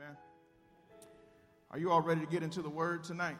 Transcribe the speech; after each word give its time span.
Amen. 0.00 0.16
Are 1.70 1.78
you 1.78 1.90
all 1.90 2.00
ready 2.00 2.22
to 2.22 2.26
get 2.26 2.42
into 2.42 2.62
the 2.62 2.70
word 2.70 3.04
tonight? 3.04 3.36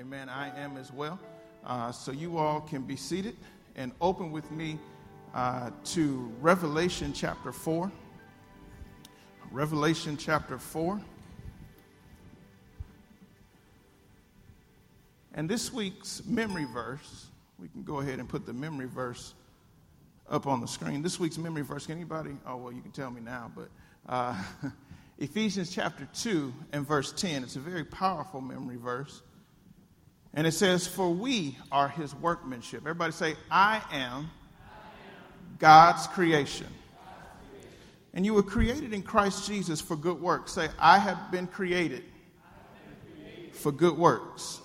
Amen. 0.00 0.30
I 0.30 0.48
am 0.58 0.78
as 0.78 0.90
well. 0.90 1.18
Uh, 1.66 1.92
so 1.92 2.12
you 2.12 2.38
all 2.38 2.62
can 2.62 2.80
be 2.80 2.96
seated 2.96 3.36
and 3.76 3.92
open 4.00 4.32
with 4.32 4.50
me 4.50 4.78
uh, 5.34 5.70
to 5.84 6.32
Revelation 6.40 7.12
chapter 7.12 7.52
4. 7.52 7.92
Revelation 9.50 10.16
chapter 10.16 10.56
4. 10.56 10.98
And 15.34 15.46
this 15.46 15.70
week's 15.70 16.24
memory 16.24 16.64
verse, 16.72 17.26
we 17.58 17.68
can 17.68 17.82
go 17.82 18.00
ahead 18.00 18.18
and 18.18 18.26
put 18.26 18.46
the 18.46 18.54
memory 18.54 18.86
verse 18.86 19.34
up 20.30 20.46
on 20.46 20.62
the 20.62 20.68
screen. 20.68 21.02
This 21.02 21.20
week's 21.20 21.36
memory 21.36 21.62
verse, 21.62 21.84
can 21.84 21.96
anybody? 21.96 22.34
Oh, 22.46 22.56
well, 22.56 22.72
you 22.72 22.80
can 22.80 22.92
tell 22.92 23.10
me 23.10 23.20
now, 23.20 23.52
but 23.54 23.68
uh, 24.08 24.42
Ephesians 25.18 25.72
chapter 25.72 26.08
2 26.14 26.52
and 26.72 26.86
verse 26.86 27.12
10. 27.12 27.44
It's 27.44 27.56
a 27.56 27.60
very 27.60 27.84
powerful 27.84 28.40
memory 28.40 28.76
verse. 28.76 29.22
And 30.32 30.46
it 30.46 30.52
says, 30.52 30.86
For 30.86 31.10
we 31.10 31.56
are 31.70 31.88
his 31.88 32.14
workmanship. 32.16 32.80
Everybody 32.80 33.12
say, 33.12 33.36
I 33.50 33.80
am 33.92 34.30
God's 35.58 36.08
creation. 36.08 36.66
And 38.12 38.24
you 38.24 38.34
were 38.34 38.42
created 38.42 38.92
in 38.92 39.02
Christ 39.02 39.46
Jesus 39.46 39.80
for 39.80 39.96
good 39.96 40.20
works. 40.20 40.52
Say, 40.52 40.68
I 40.78 40.98
have 40.98 41.30
been 41.30 41.46
created 41.46 42.04
for 43.52 43.70
good 43.70 43.96
works. 43.96 44.60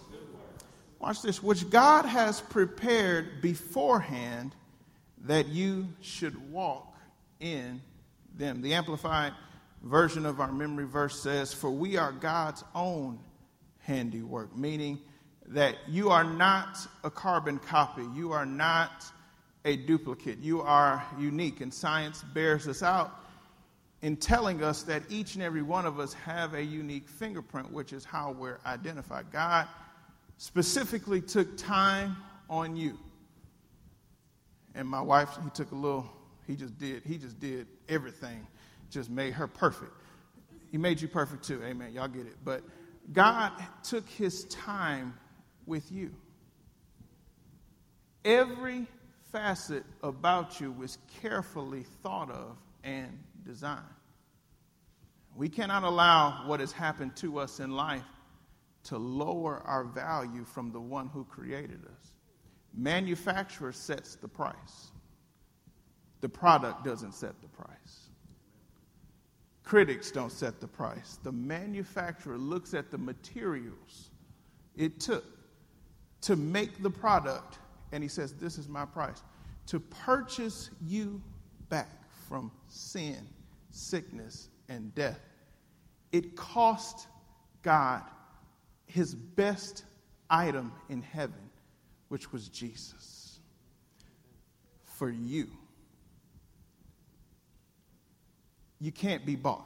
Watch 1.00 1.22
this, 1.22 1.42
which 1.42 1.70
God 1.70 2.06
has 2.06 2.42
prepared 2.42 3.42
beforehand 3.42 4.56
that 5.26 5.48
you 5.48 5.88
should 6.02 6.52
walk 6.52 6.96
in 7.40 7.82
them. 8.36 8.62
The 8.62 8.74
Amplified 8.74 9.34
version 9.84 10.26
of 10.26 10.40
our 10.40 10.52
memory 10.52 10.86
verse 10.86 11.22
says, 11.22 11.54
For 11.54 11.72
we 11.72 11.98
are 11.98 12.12
God's 12.12 12.64
own 12.76 13.20
handiwork, 13.80 14.56
meaning 14.56 15.00
that 15.48 15.76
you 15.88 16.10
are 16.10 16.24
not 16.24 16.78
a 17.04 17.10
carbon 17.10 17.60
copy. 17.60 18.04
You 18.16 18.32
are 18.32 18.46
not 18.46 19.06
a 19.66 19.76
duplicate. 19.76 20.40
You 20.40 20.62
are 20.62 21.04
unique. 21.18 21.62
And 21.62 21.74
science 21.74 22.24
bears 22.34 22.68
us 22.68 22.84
out 22.84 23.20
in 24.02 24.16
telling 24.16 24.64
us 24.64 24.84
that 24.84 25.04
each 25.10 25.36
and 25.36 25.44
every 25.44 25.62
one 25.62 25.86
of 25.86 26.00
us 26.00 26.14
have 26.14 26.54
a 26.54 26.64
unique 26.64 27.08
fingerprint, 27.08 27.72
which 27.72 27.92
is 27.92 28.06
how 28.06 28.32
we're 28.32 28.60
identified. 28.66 29.26
God 29.32 29.68
specifically 30.38 31.22
took 31.22 31.58
time 31.58 32.16
on 32.50 32.76
you. 32.76 32.98
And 34.76 34.88
my 34.88 35.02
wife, 35.02 35.30
he 35.44 35.50
took 35.50 35.72
a 35.72 35.76
little, 35.76 36.10
he 36.48 36.56
just 36.56 36.78
did, 36.78 37.04
he 37.04 37.18
just 37.18 37.40
did 37.40 37.68
everything, 37.90 38.48
just 38.90 39.10
made 39.10 39.34
her 39.34 39.48
perfect. 39.48 39.92
He 40.72 40.78
made 40.78 41.02
you 41.02 41.08
perfect 41.08 41.44
too. 41.46 41.62
Amen. 41.64 41.94
Y'all 41.94 42.08
get 42.08 42.26
it. 42.26 42.36
But 42.44 42.64
God 43.12 43.52
took 43.84 44.08
his 44.10 44.46
time 44.46 45.18
with 45.66 45.92
you. 45.92 46.14
Every 48.24 48.88
facet 49.32 49.84
about 50.04 50.60
you 50.60 50.72
was 50.72 50.98
carefully 51.22 51.86
thought 52.04 52.30
of 52.30 52.58
and 52.84 53.18
designed. 53.46 53.84
We 55.36 55.50
cannot 55.50 55.84
allow 55.84 56.48
what 56.48 56.60
has 56.60 56.72
happened 56.72 57.16
to 57.18 57.40
us 57.40 57.60
in 57.60 57.72
life 57.72 58.04
to 58.86 58.98
lower 58.98 59.62
our 59.66 59.84
value 59.84 60.44
from 60.44 60.72
the 60.72 60.80
one 60.80 61.08
who 61.08 61.24
created 61.24 61.80
us. 61.86 62.12
Manufacturer 62.76 63.72
sets 63.72 64.16
the 64.16 64.28
price. 64.28 64.92
The 66.22 66.30
product 66.30 66.84
doesn't 66.84 67.14
set 67.14 67.42
the 67.42 67.48
price. 67.48 68.09
Critics 69.70 70.10
don't 70.10 70.32
set 70.32 70.60
the 70.60 70.68
price. 70.68 71.20
The 71.22 71.32
manufacturer 71.32 72.40
looks 72.40 72.74
at 72.74 72.90
the 72.90 72.98
materials 72.98 74.10
it 74.76 75.00
took 75.00 75.24
to 76.22 76.36
make 76.36 76.82
the 76.82 76.90
product 76.90 77.60
and 77.92 78.02
he 78.02 78.10
says, 78.10 78.34
This 78.34 78.58
is 78.58 78.68
my 78.68 78.86
price. 78.86 79.22
To 79.68 79.80
purchase 79.80 80.72
you 80.82 81.22
back 81.70 81.88
from 82.28 82.52
sin, 82.68 83.28
sickness, 83.70 84.50
and 84.70 84.96
death. 84.96 85.20
It 86.12 86.36
cost 86.36 87.06
God 87.62 88.02
his 88.88 89.14
best 89.14 89.84
item 90.32 90.72
in 90.90 91.04
heaven 91.04 91.52
which 92.08 92.32
was 92.32 92.50
Jesus, 92.50 93.38
for 94.84 95.12
you. 95.12 95.48
You 98.80 98.92
can't 98.92 99.26
be 99.26 99.36
bought. 99.36 99.66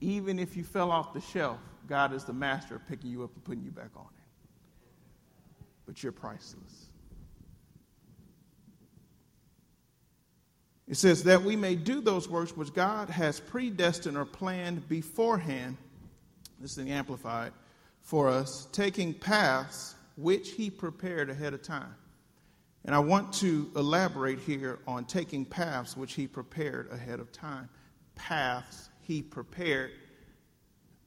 Even 0.00 0.38
if 0.38 0.56
you 0.56 0.64
fell 0.64 0.90
off 0.90 1.14
the 1.14 1.20
shelf, 1.20 1.58
God 1.86 2.12
is 2.12 2.24
the 2.24 2.32
master 2.32 2.76
of 2.76 2.88
picking 2.88 3.10
you 3.10 3.22
up 3.22 3.30
and 3.34 3.44
putting 3.44 3.64
you 3.64 3.70
back 3.70 3.90
on 3.96 4.04
it. 4.04 5.66
But 5.86 6.02
you're 6.02 6.12
priceless. 6.12 6.86
It 10.88 10.96
says 10.96 11.24
that 11.24 11.42
we 11.42 11.56
may 11.56 11.76
do 11.76 12.00
those 12.00 12.28
works 12.28 12.56
which 12.56 12.74
God 12.74 13.08
has 13.08 13.38
predestined 13.40 14.16
or 14.16 14.24
planned 14.24 14.88
beforehand. 14.88 15.76
This 16.60 16.76
is 16.76 16.84
the 16.84 16.90
Amplified 16.90 17.52
for 18.00 18.28
us, 18.28 18.66
taking 18.72 19.14
paths 19.14 19.94
which 20.16 20.50
he 20.50 20.70
prepared 20.70 21.30
ahead 21.30 21.54
of 21.54 21.62
time. 21.62 21.94
And 22.84 22.94
I 22.94 22.98
want 22.98 23.32
to 23.34 23.70
elaborate 23.76 24.40
here 24.40 24.80
on 24.86 25.04
taking 25.04 25.44
paths 25.44 25.96
which 25.96 26.14
he 26.14 26.26
prepared 26.26 26.90
ahead 26.90 27.20
of 27.20 27.30
time. 27.30 27.68
Paths 28.14 28.90
he 29.00 29.22
prepared. 29.22 29.92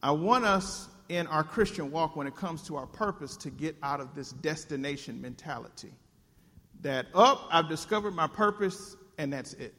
I 0.02 0.12
want 0.12 0.46
us 0.46 0.88
in 1.09 1.28
our 1.28 1.44
Christian 1.44 1.91
walk, 1.91 2.16
when 2.16 2.25
it 2.28 2.35
comes 2.35 2.64
to 2.64 2.75
our 2.75 2.88
purpose, 2.88 3.38
to 3.38 3.50
get 3.50 3.75
out 3.84 4.00
of 4.00 4.16
this 4.16 4.31
destination 4.31 5.22
mentality. 5.22 5.91
That, 6.81 7.08
up, 7.14 7.41
oh, 7.44 7.47
I've 7.52 7.69
discovered 7.69 8.16
my 8.16 8.28
purpose, 8.28 8.96
and 9.18 9.31
that's 9.31 9.53
it. 9.53 9.75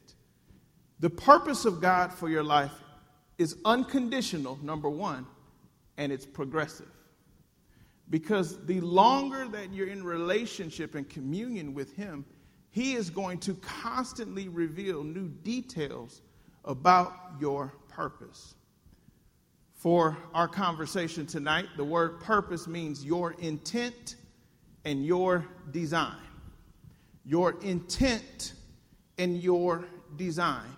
The 0.99 1.09
purpose 1.09 1.65
of 1.65 1.81
God 1.81 2.13
for 2.13 2.29
your 2.29 2.43
life 2.43 2.71
is 3.37 3.55
unconditional, 3.65 4.57
number 4.63 4.89
one, 4.89 5.25
and 5.97 6.11
it's 6.11 6.25
progressive. 6.25 6.89
Because 8.09 8.65
the 8.65 8.79
longer 8.81 9.47
that 9.49 9.73
you're 9.73 9.87
in 9.87 10.03
relationship 10.03 10.95
and 10.95 11.09
communion 11.09 11.73
with 11.73 11.95
Him, 11.95 12.25
He 12.69 12.93
is 12.93 13.09
going 13.09 13.39
to 13.39 13.53
constantly 13.55 14.47
reveal 14.47 15.03
new 15.03 15.27
details 15.27 16.21
about 16.63 17.13
your 17.39 17.73
purpose. 17.89 18.55
For 19.73 20.17
our 20.33 20.47
conversation 20.47 21.27
tonight, 21.27 21.67
the 21.75 21.83
word 21.83 22.19
purpose 22.19 22.67
means 22.67 23.05
your 23.05 23.33
intent 23.39 24.15
and 24.85 25.05
your 25.05 25.45
design. 25.71 26.15
Your 27.25 27.59
intent 27.61 28.53
and 29.17 29.41
your 29.41 29.85
design. 30.15 30.75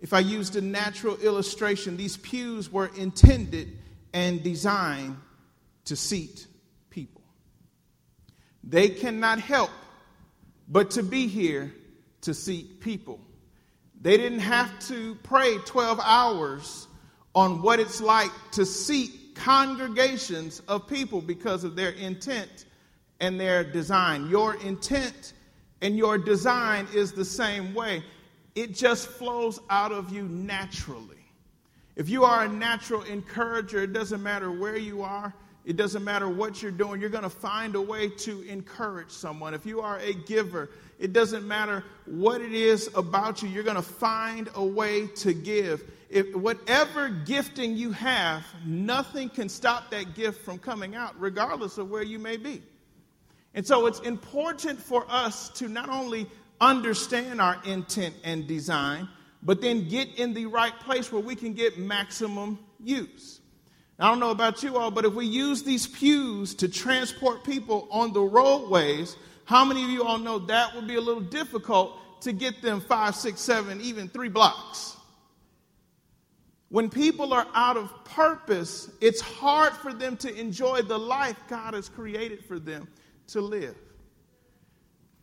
If 0.00 0.12
I 0.12 0.20
used 0.20 0.56
a 0.56 0.60
natural 0.60 1.16
illustration, 1.16 1.96
these 1.96 2.16
pews 2.16 2.70
were 2.70 2.90
intended 2.96 3.78
and 4.12 4.42
designed 4.42 5.16
to 5.88 5.96
seat 5.96 6.46
people. 6.90 7.22
They 8.62 8.88
cannot 8.88 9.40
help 9.40 9.70
but 10.68 10.90
to 10.92 11.02
be 11.02 11.26
here 11.26 11.72
to 12.22 12.34
seat 12.34 12.80
people. 12.80 13.20
They 14.00 14.16
didn't 14.16 14.40
have 14.40 14.70
to 14.88 15.14
pray 15.22 15.56
12 15.64 15.98
hours 16.02 16.88
on 17.34 17.62
what 17.62 17.80
it's 17.80 18.00
like 18.00 18.30
to 18.52 18.66
seat 18.66 19.34
congregations 19.34 20.60
of 20.68 20.86
people 20.86 21.22
because 21.22 21.64
of 21.64 21.74
their 21.74 21.90
intent 21.90 22.66
and 23.20 23.40
their 23.40 23.64
design. 23.64 24.28
Your 24.28 24.56
intent 24.56 25.32
and 25.80 25.96
your 25.96 26.18
design 26.18 26.86
is 26.94 27.12
the 27.12 27.24
same 27.24 27.72
way, 27.72 28.02
it 28.54 28.74
just 28.74 29.06
flows 29.06 29.58
out 29.70 29.92
of 29.92 30.12
you 30.12 30.24
naturally. 30.24 31.16
If 31.96 32.08
you 32.08 32.24
are 32.24 32.44
a 32.44 32.48
natural 32.48 33.02
encourager, 33.04 33.82
it 33.82 33.92
doesn't 33.92 34.22
matter 34.22 34.50
where 34.52 34.76
you 34.76 35.02
are, 35.02 35.32
it 35.68 35.76
doesn't 35.76 36.02
matter 36.02 36.26
what 36.26 36.62
you're 36.62 36.72
doing, 36.72 36.98
you're 36.98 37.10
going 37.10 37.24
to 37.24 37.28
find 37.28 37.74
a 37.74 37.82
way 37.82 38.08
to 38.08 38.40
encourage 38.48 39.10
someone. 39.10 39.52
If 39.52 39.66
you 39.66 39.82
are 39.82 39.98
a 39.98 40.14
giver, 40.14 40.70
it 40.98 41.12
doesn't 41.12 41.46
matter 41.46 41.84
what 42.06 42.40
it 42.40 42.54
is 42.54 42.88
about 42.94 43.42
you, 43.42 43.50
you're 43.50 43.64
going 43.64 43.76
to 43.76 43.82
find 43.82 44.48
a 44.54 44.64
way 44.64 45.08
to 45.08 45.34
give. 45.34 45.84
If, 46.08 46.34
whatever 46.34 47.10
gifting 47.10 47.76
you 47.76 47.92
have, 47.92 48.46
nothing 48.64 49.28
can 49.28 49.50
stop 49.50 49.90
that 49.90 50.14
gift 50.14 50.42
from 50.42 50.56
coming 50.56 50.94
out, 50.94 51.20
regardless 51.20 51.76
of 51.76 51.90
where 51.90 52.02
you 52.02 52.18
may 52.18 52.38
be. 52.38 52.62
And 53.52 53.66
so 53.66 53.84
it's 53.88 54.00
important 54.00 54.80
for 54.80 55.04
us 55.06 55.50
to 55.50 55.68
not 55.68 55.90
only 55.90 56.28
understand 56.62 57.42
our 57.42 57.60
intent 57.66 58.14
and 58.24 58.46
design, 58.46 59.06
but 59.42 59.60
then 59.60 59.86
get 59.86 60.18
in 60.18 60.32
the 60.32 60.46
right 60.46 60.80
place 60.80 61.12
where 61.12 61.22
we 61.22 61.34
can 61.34 61.52
get 61.52 61.78
maximum 61.78 62.58
use. 62.82 63.42
I 63.98 64.08
don't 64.08 64.20
know 64.20 64.30
about 64.30 64.62
you 64.62 64.76
all, 64.76 64.90
but 64.90 65.04
if 65.04 65.14
we 65.14 65.26
use 65.26 65.64
these 65.64 65.86
pews 65.86 66.54
to 66.56 66.68
transport 66.68 67.42
people 67.42 67.88
on 67.90 68.12
the 68.12 68.20
roadways, 68.20 69.16
how 69.44 69.64
many 69.64 69.82
of 69.82 69.90
you 69.90 70.04
all 70.04 70.18
know 70.18 70.38
that 70.38 70.74
would 70.74 70.86
be 70.86 70.94
a 70.94 71.00
little 71.00 71.22
difficult 71.22 71.98
to 72.22 72.32
get 72.32 72.62
them 72.62 72.80
five, 72.80 73.16
six, 73.16 73.40
seven, 73.40 73.80
even 73.80 74.08
three 74.08 74.28
blocks. 74.28 74.96
When 76.68 76.90
people 76.90 77.32
are 77.32 77.46
out 77.54 77.76
of 77.76 77.92
purpose, 78.04 78.90
it's 79.00 79.20
hard 79.20 79.72
for 79.72 79.92
them 79.92 80.16
to 80.18 80.34
enjoy 80.38 80.82
the 80.82 80.98
life 80.98 81.36
God 81.48 81.74
has 81.74 81.88
created 81.88 82.44
for 82.44 82.58
them 82.58 82.88
to 83.28 83.40
live. 83.40 83.74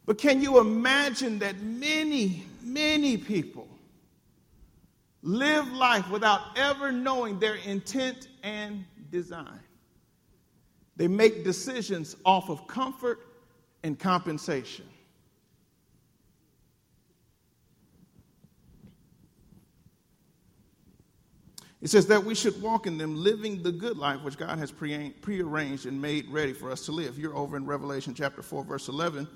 But 0.05 0.17
can 0.17 0.41
you 0.41 0.59
imagine 0.59 1.39
that 1.39 1.61
many, 1.61 2.45
many 2.61 3.17
people 3.17 3.67
live 5.25 5.67
life 5.73 6.09
without 6.09 6.57
ever 6.57 6.91
knowing 6.91 7.39
their 7.39 7.55
intent 7.55 8.29
and 8.43 8.85
design? 9.11 9.59
They 10.95 11.07
make 11.07 11.43
decisions 11.43 12.15
off 12.23 12.49
of 12.49 12.65
comfort 12.67 13.19
and 13.83 13.99
compensation. 13.99 14.85
It 21.81 21.89
says 21.89 22.07
that 22.07 22.23
we 22.23 22.33
should 22.33 22.59
walk 22.63 22.87
in 22.87 22.97
them, 22.97 23.15
living 23.15 23.61
the 23.61 23.71
good 23.71 23.95
life 23.95 24.23
which 24.23 24.39
God 24.39 24.57
has 24.57 24.71
prearranged 24.71 25.85
and 25.85 26.01
made 26.01 26.27
ready 26.29 26.51
for 26.51 26.71
us 26.71 26.83
to 26.87 26.91
live. 26.91 27.19
You're 27.19 27.35
over 27.35 27.57
in 27.57 27.65
Revelation 27.67 28.15
chapter 28.15 28.41
4, 28.41 28.63
verse 28.63 28.87
11. 28.87 29.27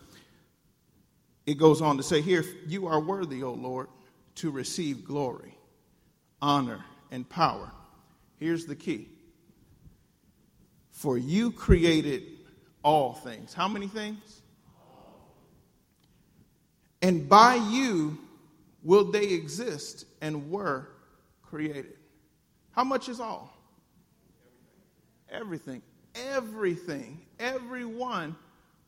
It 1.46 1.60
goes 1.60 1.80
on 1.80 1.98
to 1.98 2.04
say, 2.04 2.22
Here, 2.22 2.44
you 2.66 2.88
are 2.88 3.00
worthy, 3.00 3.44
O 3.44 3.54
Lord, 3.54 3.88
to 4.36 4.50
receive 4.50 5.06
glory, 5.06 5.59
honor, 6.42 6.84
and 7.12 7.28
power. 7.28 7.72
Here's 8.38 8.66
the 8.66 8.76
key 8.76 9.10
For 10.92 11.18
you 11.18 11.52
created 11.52 12.24
all 12.84 13.14
things. 13.14 13.54
How 13.54 13.68
many 13.68 13.88
things? 13.88 14.42
And 17.02 17.30
by 17.30 17.56
you 17.56 18.18
will 18.84 19.12
they 19.12 19.28
exist 19.28 20.06
and 20.22 20.50
were 20.50 20.90
created. 21.42 21.94
How 22.72 22.84
much 22.84 23.10
is 23.10 23.20
all? 23.20 23.54
Everything. 25.30 25.82
Everything. 26.16 27.22
Everyone 27.40 28.36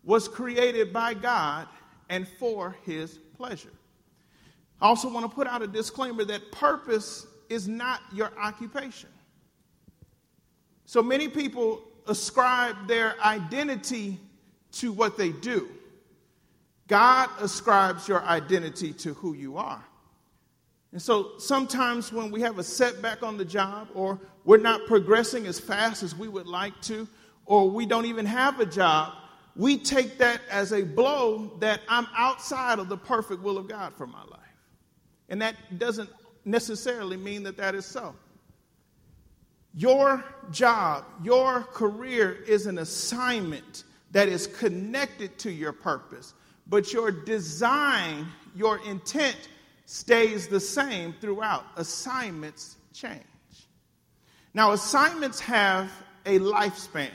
was 0.03 0.27
created 0.27 0.91
by 0.91 1.13
God 1.13 1.67
and 2.09 2.27
for 2.27 2.75
his 2.85 3.17
pleasure. 3.37 3.71
I 4.81 4.87
also 4.87 5.09
want 5.09 5.29
to 5.29 5.33
put 5.33 5.47
out 5.47 5.61
a 5.61 5.67
disclaimer 5.67 6.25
that 6.25 6.51
purpose 6.51 7.27
is 7.51 7.67
not 7.67 8.01
your 8.13 8.31
occupation. 8.39 9.09
So 10.85 11.03
many 11.03 11.27
people 11.27 11.81
ascribe 12.07 12.87
their 12.87 13.15
identity 13.21 14.17
to 14.73 14.91
what 14.93 15.17
they 15.17 15.31
do. 15.31 15.69
God 16.87 17.29
ascribes 17.39 18.07
your 18.07 18.23
identity 18.23 18.93
to 18.93 19.13
who 19.13 19.33
you 19.33 19.57
are. 19.57 19.83
And 20.93 21.01
so 21.01 21.37
sometimes 21.37 22.11
when 22.11 22.31
we 22.31 22.41
have 22.41 22.57
a 22.57 22.63
setback 22.63 23.23
on 23.23 23.37
the 23.37 23.45
job, 23.45 23.89
or 23.93 24.19
we're 24.43 24.57
not 24.57 24.85
progressing 24.87 25.45
as 25.45 25.59
fast 25.59 26.03
as 26.03 26.15
we 26.15 26.27
would 26.27 26.47
like 26.47 26.79
to, 26.83 27.07
or 27.45 27.69
we 27.69 27.85
don't 27.85 28.05
even 28.05 28.25
have 28.25 28.59
a 28.59 28.65
job, 28.65 29.13
we 29.55 29.77
take 29.77 30.17
that 30.17 30.41
as 30.49 30.71
a 30.71 30.83
blow 30.83 31.51
that 31.59 31.81
I'm 31.89 32.07
outside 32.17 32.79
of 32.79 32.89
the 32.89 32.97
perfect 32.97 33.41
will 33.41 33.57
of 33.57 33.67
God 33.67 33.93
for 33.95 34.07
my 34.07 34.23
life. 34.23 34.39
And 35.29 35.41
that 35.41 35.55
doesn't 35.79 36.09
necessarily 36.45 37.17
mean 37.17 37.43
that 37.43 37.57
that 37.57 37.75
is 37.75 37.85
so. 37.85 38.15
Your 39.73 40.23
job, 40.51 41.05
your 41.23 41.61
career 41.61 42.33
is 42.47 42.65
an 42.65 42.79
assignment 42.79 43.83
that 44.11 44.27
is 44.27 44.47
connected 44.47 45.37
to 45.39 45.51
your 45.51 45.71
purpose, 45.71 46.33
but 46.67 46.91
your 46.91 47.11
design, 47.11 48.27
your 48.55 48.79
intent, 48.85 49.49
stays 49.85 50.47
the 50.47 50.59
same 50.59 51.13
throughout. 51.21 51.63
Assignments 51.77 52.75
change. 52.93 53.21
Now, 54.53 54.73
assignments 54.73 55.39
have 55.39 55.89
a 56.25 56.39
lifespan. 56.39 57.09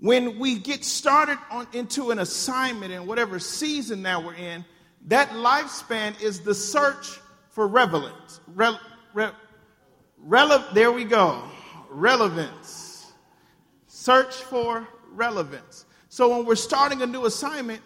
When 0.00 0.38
we 0.38 0.58
get 0.58 0.84
started 0.84 1.38
on, 1.50 1.66
into 1.72 2.10
an 2.10 2.18
assignment 2.18 2.92
in 2.92 3.06
whatever 3.06 3.38
season 3.38 4.02
that 4.04 4.24
we're 4.24 4.34
in, 4.34 4.64
that 5.06 5.30
lifespan 5.30 6.20
is 6.22 6.40
the 6.40 6.54
search 6.54 7.18
for 7.58 7.66
relevance. 7.66 8.38
Re, 8.54 8.70
re, 9.14 9.30
rele, 10.24 10.72
there 10.74 10.92
we 10.92 11.02
go. 11.02 11.42
Relevance. 11.90 13.10
Search 13.88 14.32
for 14.32 14.86
relevance. 15.10 15.84
So 16.08 16.28
when 16.28 16.46
we're 16.46 16.54
starting 16.54 17.02
a 17.02 17.06
new 17.06 17.26
assignment, 17.26 17.80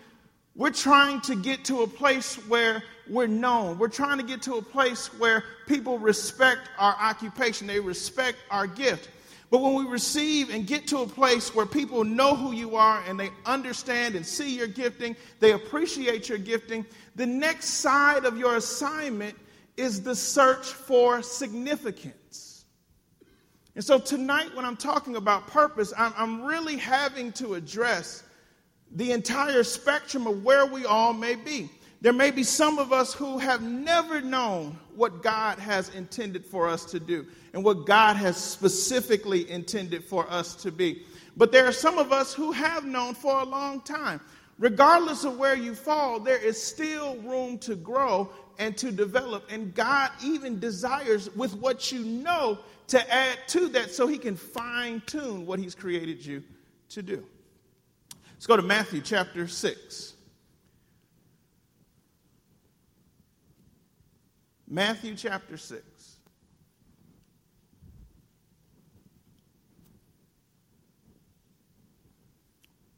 we're 0.55 0.73
trying 0.73 1.23
to 1.23 1.35
get 1.35 1.65
to 1.65 1.85
a 1.85 1.87
place 1.87 2.35
where 2.49 2.83
we're 3.09 3.27
known. 3.27 3.79
We're 3.79 3.89
trying 3.89 4.19
to 4.19 4.23
get 4.23 4.43
to 4.43 4.57
a 4.57 4.63
place 4.63 5.07
where 5.19 5.43
people 5.67 5.99
respect 5.99 6.69
our 6.79 6.95
occupation, 7.01 7.67
they 7.67 7.81
respect 7.81 8.37
our 8.51 8.67
gift. 8.67 9.09
But 9.51 9.63
when 9.63 9.73
we 9.73 9.87
receive 9.87 10.51
and 10.51 10.67
get 10.67 10.87
to 10.89 10.99
a 10.99 11.07
place 11.07 11.55
where 11.55 11.65
people 11.65 12.05
know 12.05 12.37
who 12.37 12.53
you 12.53 12.77
are 12.77 13.03
and 13.09 13.19
they 13.19 13.31
understand 13.47 14.17
and 14.17 14.27
see 14.27 14.55
your 14.55 14.67
gifting, 14.67 15.17
they 15.41 15.53
appreciate 15.53 16.29
your 16.29 16.37
gifting, 16.37 16.85
the 17.17 17.27
next 17.27 17.69
side 17.69 18.27
of 18.27 18.37
your 18.37 18.57
assignment 18.57 19.35
is 19.77 20.03
the 20.03 20.15
search 20.15 20.67
for 20.67 21.23
significance. 21.23 22.65
And 23.75 23.85
so 23.85 23.99
tonight, 23.99 24.55
when 24.55 24.65
I'm 24.65 24.77
talking 24.77 25.17
about 25.17 25.47
purpose, 25.47 25.93
I'm, 25.97 26.13
I'm 26.17 26.43
really 26.45 26.77
having 26.77 27.33
to 27.33 27.55
address 27.55 28.23
the 28.95 29.13
entire 29.13 29.65
spectrum 29.65 30.27
of 30.27 30.45
where 30.45 30.67
we 30.67 30.85
all 30.85 31.15
may 31.15 31.35
be. 31.35 31.71
There 32.03 32.13
may 32.13 32.31
be 32.31 32.43
some 32.43 32.79
of 32.79 32.93
us 32.93 33.15
who 33.15 33.39
have 33.39 33.63
never 33.63 34.21
known 34.21 34.77
what 34.95 35.23
God 35.23 35.59
has 35.59 35.89
intended 35.91 36.45
for 36.45 36.69
us 36.69 36.85
to 36.87 37.01
do 37.01 37.27
and 37.55 37.65
what 37.65 37.87
God 37.87 38.17
has 38.17 38.37
specifically 38.37 39.49
intended 39.51 40.05
for 40.05 40.29
us 40.29 40.55
to 40.57 40.73
be. 40.73 41.05
But 41.37 41.53
there 41.53 41.65
are 41.65 41.73
some 41.73 41.99
of 41.99 42.13
us 42.13 42.35
who 42.35 42.53
have 42.53 42.85
known 42.85 43.15
for 43.15 43.41
a 43.41 43.45
long 43.45 43.81
time. 43.83 44.21
Regardless 44.59 45.25
of 45.25 45.39
where 45.39 45.55
you 45.55 45.75
fall, 45.75 46.21
there 46.21 46.39
is 46.39 46.63
still 46.63 47.17
room 47.19 47.57
to 47.59 47.75
grow 47.75 48.31
and 48.59 48.77
to 48.79 48.91
develop. 48.91 49.51
And 49.51 49.75
God 49.75 50.11
even 50.23 50.59
desires, 50.61 51.35
with 51.35 51.55
what 51.55 51.93
you 51.93 52.05
know, 52.05 52.59
to 52.89 53.13
add 53.13 53.39
to 53.49 53.69
that 53.69 53.91
so 53.91 54.07
He 54.07 54.19
can 54.19 54.37
fine 54.37 55.03
tune 55.07 55.47
what 55.47 55.59
He's 55.59 55.75
created 55.75 56.25
you 56.25 56.43
to 56.91 57.03
do. 57.03 57.25
Let's 58.35 58.47
go 58.47 58.57
to 58.57 58.63
Matthew 58.63 59.01
chapter 59.01 59.47
6. 59.49 60.15
Matthew 64.69 65.15
chapter 65.15 65.57
6. 65.57 65.83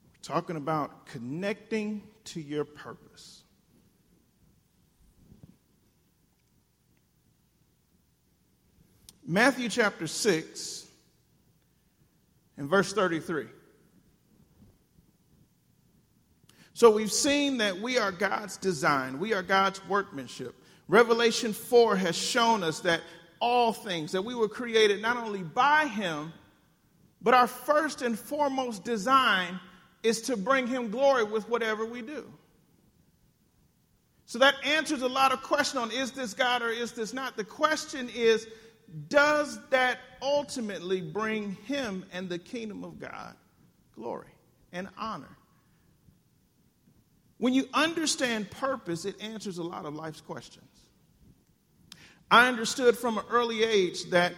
We're 0.06 0.22
talking 0.22 0.56
about 0.56 1.06
connecting 1.06 2.02
to 2.24 2.40
your 2.40 2.64
purpose. 2.64 3.43
Matthew 9.26 9.68
chapter 9.68 10.06
6 10.06 10.86
and 12.58 12.68
verse 12.68 12.92
33. 12.92 13.46
So 16.74 16.90
we've 16.90 17.12
seen 17.12 17.58
that 17.58 17.80
we 17.80 17.98
are 17.98 18.10
God's 18.10 18.56
design, 18.56 19.18
we 19.18 19.32
are 19.32 19.42
God's 19.42 19.86
workmanship. 19.88 20.54
Revelation 20.88 21.52
4 21.52 21.96
has 21.96 22.16
shown 22.16 22.62
us 22.62 22.80
that 22.80 23.00
all 23.40 23.72
things, 23.72 24.12
that 24.12 24.22
we 24.22 24.34
were 24.34 24.48
created 24.48 25.00
not 25.00 25.16
only 25.16 25.42
by 25.42 25.86
Him, 25.86 26.32
but 27.22 27.32
our 27.32 27.46
first 27.46 28.02
and 28.02 28.18
foremost 28.18 28.84
design 28.84 29.58
is 30.02 30.20
to 30.22 30.36
bring 30.36 30.66
Him 30.66 30.90
glory 30.90 31.24
with 31.24 31.48
whatever 31.48 31.86
we 31.86 32.02
do. 32.02 32.30
So 34.26 34.38
that 34.40 34.54
answers 34.64 35.02
a 35.02 35.08
lot 35.08 35.32
of 35.32 35.42
question 35.42 35.78
on 35.78 35.90
is 35.90 36.10
this 36.12 36.34
God 36.34 36.62
or 36.62 36.70
is 36.70 36.92
this 36.92 37.14
not? 37.14 37.36
The 37.36 37.44
question 37.44 38.10
is, 38.14 38.46
does 39.08 39.58
that 39.70 39.98
ultimately 40.22 41.00
bring 41.00 41.56
Him 41.66 42.04
and 42.12 42.28
the 42.28 42.38
kingdom 42.38 42.84
of 42.84 42.98
God 42.98 43.34
glory 43.94 44.28
and 44.72 44.88
honor? 44.98 45.36
When 47.38 47.52
you 47.52 47.68
understand 47.74 48.50
purpose, 48.50 49.04
it 49.04 49.20
answers 49.20 49.58
a 49.58 49.62
lot 49.62 49.84
of 49.84 49.94
life's 49.94 50.20
questions. 50.20 50.64
I 52.30 52.48
understood 52.48 52.96
from 52.96 53.18
an 53.18 53.24
early 53.30 53.62
age 53.62 54.04
that 54.10 54.32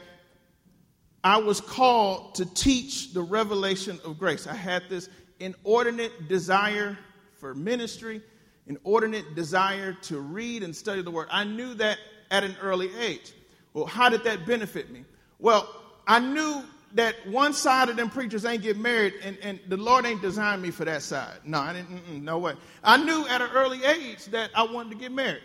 I 1.23 1.39
was 1.39 1.61
called 1.61 2.37
to 2.37 2.47
teach 2.47 3.13
the 3.13 3.23
revelation 3.23 3.99
of 4.05 4.19
grace. 4.19 4.47
I 4.47 4.55
had 4.55 4.85
this 4.89 5.09
inordinate 5.41 6.29
desire 6.29 6.99
for 7.39 7.55
ministry, 7.55 8.23
inordinate 8.67 9.35
desire 9.35 9.93
to 10.03 10.21
read 10.21 10.63
and 10.63 10.75
study 10.75 11.03
the 11.03 11.11
word. 11.11 11.29
I 11.31 11.45
knew 11.45 11.75
that 11.75 11.99
at 12.31 12.45
an 12.45 12.57
early 12.61 12.95
age. 12.97 13.33
Well, 13.77 13.85
how 13.85 14.09
did 14.09 14.25
that 14.25 14.47
benefit 14.47 14.91
me? 14.91 15.05
Well, 15.39 15.69
I 16.07 16.19
knew 16.19 16.65
that 16.95 17.15
one 17.27 17.53
side 17.53 17.91
of 17.91 17.97
them 17.97 18.09
preachers 18.09 18.47
ain't 18.47 18.63
get 18.63 18.79
married, 18.79 19.13
and, 19.23 19.37
and 19.43 19.61
the 19.69 19.77
Lord 19.77 20.07
ain't 20.07 20.23
designed 20.23 20.63
me 20.63 20.71
for 20.71 20.87
that 20.87 21.03
side. 21.03 21.41
No, 21.45 21.61
I 21.61 21.75
didn't. 21.75 22.25
No 22.25 22.39
way. 22.39 22.55
I 22.83 22.97
knew 22.97 23.27
at 23.29 23.43
an 23.43 23.51
early 23.53 23.85
age 23.85 24.25
that 24.29 24.49
I 24.55 24.63
wanted 24.63 24.93
to 24.93 24.97
get 24.97 25.13
married. 25.13 25.43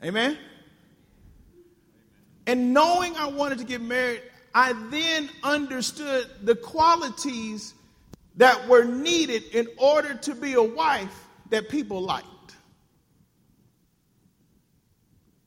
Amen. 0.00 0.16
Amen. 0.30 0.38
And 2.46 2.72
knowing 2.72 3.16
I 3.16 3.26
wanted 3.26 3.58
to 3.58 3.64
get 3.64 3.80
married, 3.80 4.22
I 4.54 4.74
then 4.92 5.30
understood 5.42 6.30
the 6.44 6.54
qualities 6.54 7.74
that 8.36 8.68
were 8.68 8.84
needed 8.84 9.42
in 9.52 9.66
order 9.76 10.14
to 10.14 10.36
be 10.36 10.54
a 10.54 10.62
wife 10.62 11.26
that 11.50 11.68
people 11.68 12.00
liked. 12.00 12.28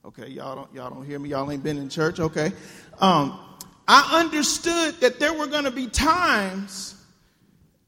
Okay, 0.03 0.29
y'all 0.29 0.55
don't 0.55 0.73
y'all 0.73 0.89
don't 0.89 1.05
hear 1.05 1.19
me. 1.19 1.29
Y'all 1.29 1.51
ain't 1.51 1.63
been 1.63 1.77
in 1.77 1.87
church. 1.87 2.19
Okay, 2.19 2.51
um, 2.99 3.39
I 3.87 4.19
understood 4.19 4.95
that 4.99 5.19
there 5.19 5.31
were 5.31 5.45
going 5.45 5.65
to 5.65 5.71
be 5.71 5.85
times 5.85 6.95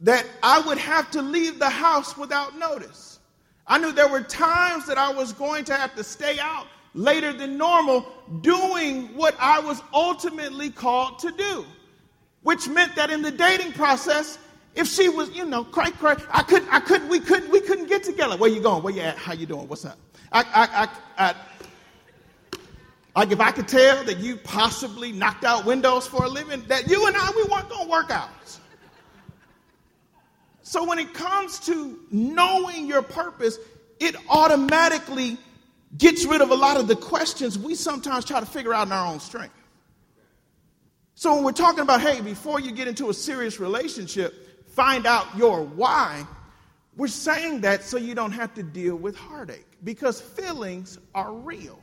that 0.01 0.23
I 0.43 0.61
would 0.61 0.77
have 0.77 1.09
to 1.11 1.23
leave 1.23 1.57
the 1.57 1.69
house 1.69 2.15
without 2.15 2.59
notice. 2.59 3.19
I 3.65 3.79
knew 3.79 3.91
there 3.91 4.09
were 4.09 4.21
times 4.21 4.85
that 4.87 4.99
I 4.99 5.11
was 5.11 5.33
going 5.33 5.65
to 5.65 5.75
have 5.75 5.95
to 5.95 6.03
stay 6.03 6.37
out 6.37 6.67
later 6.93 7.33
than 7.33 7.57
normal 7.57 8.05
doing 8.41 9.15
what 9.15 9.35
I 9.39 9.59
was 9.59 9.81
ultimately 9.91 10.69
called 10.69 11.17
to 11.19 11.31
do, 11.31 11.65
which 12.43 12.67
meant 12.67 12.95
that 12.95 13.09
in 13.09 13.23
the 13.23 13.31
dating 13.31 13.71
process, 13.71 14.37
if 14.75 14.87
she 14.87 15.09
was, 15.09 15.31
you 15.31 15.45
know, 15.45 15.63
cray 15.63 15.89
cray, 15.89 16.15
I 16.29 16.43
couldn't, 16.43 16.71
I 16.71 16.79
couldn't, 16.79 17.09
we 17.09 17.19
couldn't, 17.19 17.49
we 17.49 17.61
couldn't 17.61 17.87
get 17.87 18.03
together. 18.03 18.37
Where 18.37 18.51
you 18.51 18.61
going? 18.61 18.83
Where 18.83 18.93
you 18.93 19.01
at? 19.01 19.17
How 19.17 19.33
you 19.33 19.47
doing? 19.47 19.67
What's 19.67 19.85
up? 19.85 19.97
I, 20.31 20.41
I, 20.41 20.83
I, 20.83 21.29
I 21.29 21.35
like 23.15 23.31
if 23.31 23.39
I 23.39 23.51
could 23.51 23.67
tell 23.67 24.03
that 24.05 24.17
you 24.17 24.37
possibly 24.37 25.11
knocked 25.11 25.43
out 25.43 25.65
windows 25.65 26.07
for 26.07 26.25
a 26.25 26.29
living, 26.29 26.63
that 26.67 26.89
you 26.89 27.05
and 27.05 27.15
I, 27.15 27.31
we 27.35 27.43
weren't 27.43 27.69
going 27.69 27.85
to 27.85 27.91
work 27.91 28.09
out. 28.09 28.29
So 30.63 30.83
when 30.83 30.97
it 30.97 31.13
comes 31.13 31.59
to 31.61 31.99
knowing 32.09 32.87
your 32.87 33.03
purpose, 33.03 33.59
it 33.99 34.15
automatically 34.29 35.37
gets 35.95 36.25
rid 36.25 36.41
of 36.41 36.49
a 36.49 36.55
lot 36.55 36.77
of 36.77 36.87
the 36.87 36.95
questions 36.95 37.59
we 37.59 37.75
sometimes 37.75 38.25
try 38.25 38.39
to 38.39 38.45
figure 38.45 38.73
out 38.73 38.87
in 38.87 38.93
our 38.93 39.13
own 39.13 39.19
strength. 39.19 39.53
So 41.13 41.35
when 41.35 41.43
we're 41.43 41.51
talking 41.51 41.81
about, 41.81 42.01
hey, 42.01 42.21
before 42.21 42.59
you 42.59 42.71
get 42.71 42.87
into 42.87 43.11
a 43.11 43.13
serious 43.13 43.59
relationship, 43.59 44.67
find 44.69 45.05
out 45.05 45.37
your 45.37 45.61
why, 45.61 46.25
we're 46.95 47.07
saying 47.07 47.61
that 47.61 47.83
so 47.83 47.97
you 47.97 48.15
don't 48.15 48.31
have 48.31 48.55
to 48.55 48.63
deal 48.63 48.95
with 48.95 49.15
heartache 49.15 49.67
because 49.83 50.19
feelings 50.19 50.97
are 51.13 51.31
real. 51.31 51.82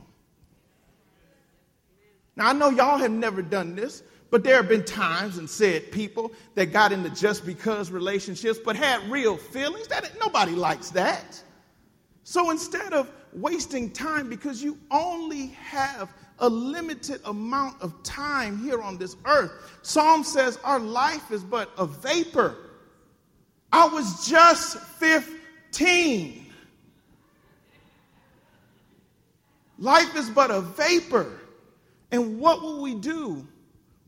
Now, 2.37 2.49
I 2.49 2.53
know 2.53 2.71
y'all 2.71 2.99
have 2.99 3.11
never 3.11 3.43
done 3.43 3.75
this, 3.75 4.03
but 4.31 4.45
there 4.45 4.57
have 4.57 4.69
been 4.69 4.85
times 4.85 5.39
and 5.39 5.51
said 5.51 5.91
people 5.91 6.33
that 6.55 6.67
got 6.67 6.93
into 6.93 7.11
just 7.11 7.45
because 7.45 7.91
relationships 7.91 8.59
but 8.65 8.77
had 8.77 9.03
real 9.11 9.37
feelings. 9.37 9.89
That 9.89 10.11
nobody 10.21 10.53
likes 10.53 10.91
that. 10.91 11.43
So 12.23 12.51
instead 12.51 12.93
of 12.93 13.11
wasting 13.33 13.91
time 13.91 14.29
because 14.29 14.63
you 14.63 14.79
only 14.91 15.49
have 15.49 16.13
a 16.41 16.49
limited 16.49 17.21
amount 17.27 17.81
of 17.83 18.03
time 18.03 18.59
here 18.59 18.81
on 18.81 18.99
this 18.99 19.17
earth. 19.27 19.53
Psalm 19.83 20.25
says 20.25 20.59
our 20.65 20.81
life 20.81 21.31
is 21.31 21.45
but 21.45 21.71
a 21.77 21.87
vapor. 21.87 22.57
I 23.73 23.87
was 23.87 24.27
just 24.27 24.79
15. 24.79 26.47
Life 29.79 30.17
is 30.17 30.31
but 30.31 30.51
a 30.51 30.61
vapor. 30.61 31.40
And 32.13 32.41
what 32.41 32.63
will 32.63 32.83
we 32.83 32.95
do 32.95 33.47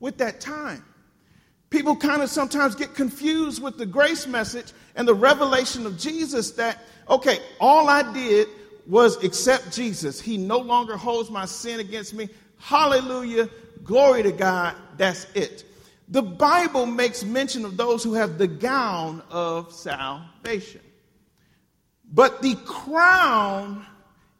with 0.01 0.19
that 0.19 0.41
time? 0.41 0.85
People 1.71 1.97
kind 1.97 2.21
of 2.21 2.29
sometimes 2.29 2.75
get 2.75 2.95
confused 2.95 3.63
with 3.63 3.79
the 3.79 3.87
grace 3.87 4.27
message 4.27 4.73
and 4.95 5.09
the 5.09 5.15
revelation 5.15 5.87
of 5.87 5.99
Jesus 5.99 6.51
that, 6.53 6.79
okay, 7.09 7.39
all 7.61 7.89
I 7.89 8.13
did 8.13 8.49
was 8.87 9.23
accept 9.25 9.73
Jesus. 9.73 10.21
He 10.21 10.37
no 10.37 10.59
longer 10.59 10.97
holds 10.97 11.31
my 11.31 11.47
sin 11.47 11.81
against 11.81 12.15
me. 12.15 12.29
Hallelujah. 12.59 13.49
Glory 13.85 14.23
to 14.23 14.33
God. 14.33 14.75
That's 14.97 15.27
it. 15.35 15.65
The 16.09 16.23
Bible 16.23 16.85
makes 16.85 17.25
mention 17.25 17.65
of 17.65 17.77
those 17.77 18.05
who 18.05 18.13
have 18.15 18.37
the 18.37 18.47
gown 18.47 19.23
of 19.31 19.73
salvation. 19.73 20.83
But 22.13 22.43
the 22.43 22.55
crown 22.67 23.87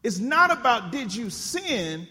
is 0.03 0.21
not 0.21 0.53
about 0.53 0.93
did 0.93 1.15
you 1.15 1.31
sin, 1.31 2.07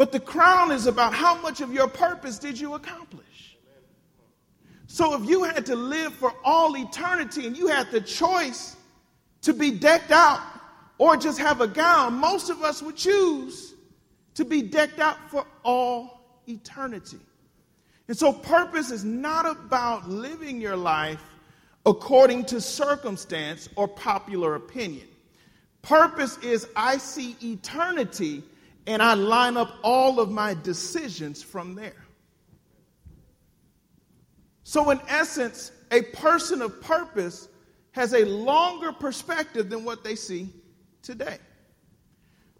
but 0.00 0.12
the 0.12 0.18
crown 0.18 0.72
is 0.72 0.86
about 0.86 1.12
how 1.12 1.38
much 1.42 1.60
of 1.60 1.74
your 1.74 1.86
purpose 1.86 2.38
did 2.38 2.58
you 2.58 2.72
accomplish. 2.72 3.58
So 4.86 5.12
if 5.12 5.28
you 5.28 5.44
had 5.44 5.66
to 5.66 5.76
live 5.76 6.14
for 6.14 6.32
all 6.42 6.74
eternity 6.74 7.46
and 7.46 7.54
you 7.54 7.66
had 7.66 7.90
the 7.90 8.00
choice 8.00 8.76
to 9.42 9.52
be 9.52 9.70
decked 9.70 10.10
out 10.10 10.40
or 10.96 11.18
just 11.18 11.38
have 11.38 11.60
a 11.60 11.68
gown, 11.68 12.14
most 12.14 12.48
of 12.48 12.62
us 12.62 12.80
would 12.80 12.96
choose 12.96 13.74
to 14.36 14.46
be 14.46 14.62
decked 14.62 15.00
out 15.00 15.18
for 15.30 15.44
all 15.64 16.40
eternity. 16.48 17.20
And 18.08 18.16
so, 18.16 18.32
purpose 18.32 18.90
is 18.90 19.04
not 19.04 19.44
about 19.44 20.08
living 20.08 20.62
your 20.62 20.76
life 20.76 21.22
according 21.84 22.46
to 22.46 22.58
circumstance 22.62 23.68
or 23.76 23.86
popular 23.86 24.54
opinion. 24.54 25.08
Purpose 25.82 26.38
is 26.38 26.66
I 26.74 26.96
see 26.96 27.36
eternity 27.42 28.42
and 28.90 29.02
I 29.02 29.14
line 29.14 29.56
up 29.56 29.72
all 29.82 30.20
of 30.20 30.30
my 30.30 30.54
decisions 30.54 31.42
from 31.42 31.74
there. 31.74 32.04
So, 34.64 34.90
in 34.90 35.00
essence, 35.08 35.72
a 35.90 36.02
person 36.02 36.62
of 36.62 36.80
purpose 36.80 37.48
has 37.92 38.14
a 38.14 38.24
longer 38.24 38.92
perspective 38.92 39.70
than 39.70 39.84
what 39.84 40.04
they 40.04 40.14
see 40.14 40.48
today. 41.02 41.38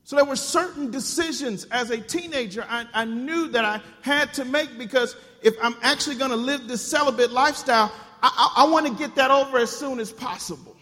So 0.05 0.17
there 0.17 0.25
were 0.25 0.37
certain 0.37 0.91
decisions 0.91 1.67
as 1.71 1.91
a 1.91 1.99
teenager 1.99 2.67
I, 2.69 2.87
I 2.93 3.05
knew 3.05 3.49
that 3.49 3.65
I 3.65 3.81
had 4.03 4.35
to 4.35 4.45
make 4.45 4.77
because 4.77 5.15
if 5.43 5.55
I'm 5.63 5.77
actually 5.83 6.17
going 6.17 6.33
to 6.33 6.37
live 6.37 6.67
this 6.67 6.85
celibate 6.85 7.31
lifestyle, 7.31 7.93
I, 8.21 8.53
I, 8.57 8.65
I 8.65 8.71
want 8.71 8.87
to 8.87 8.93
get 8.93 9.15
that 9.15 9.31
over 9.31 9.59
as 9.59 9.71
soon 9.71 10.01
as 10.01 10.11
possible. 10.11 10.77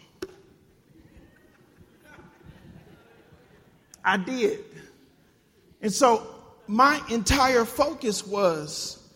I 4.02 4.16
did. 4.16 4.64
And 5.80 5.92
so 5.92 6.26
my 6.66 7.00
entire 7.08 7.64
focus 7.64 8.26
was 8.26 9.08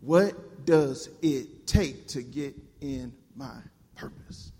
what 0.00 0.64
does 0.64 1.08
it 1.22 1.66
take 1.66 2.08
to 2.08 2.22
get 2.22 2.54
in 2.80 3.12
my 3.36 3.56
purpose? 3.94 4.52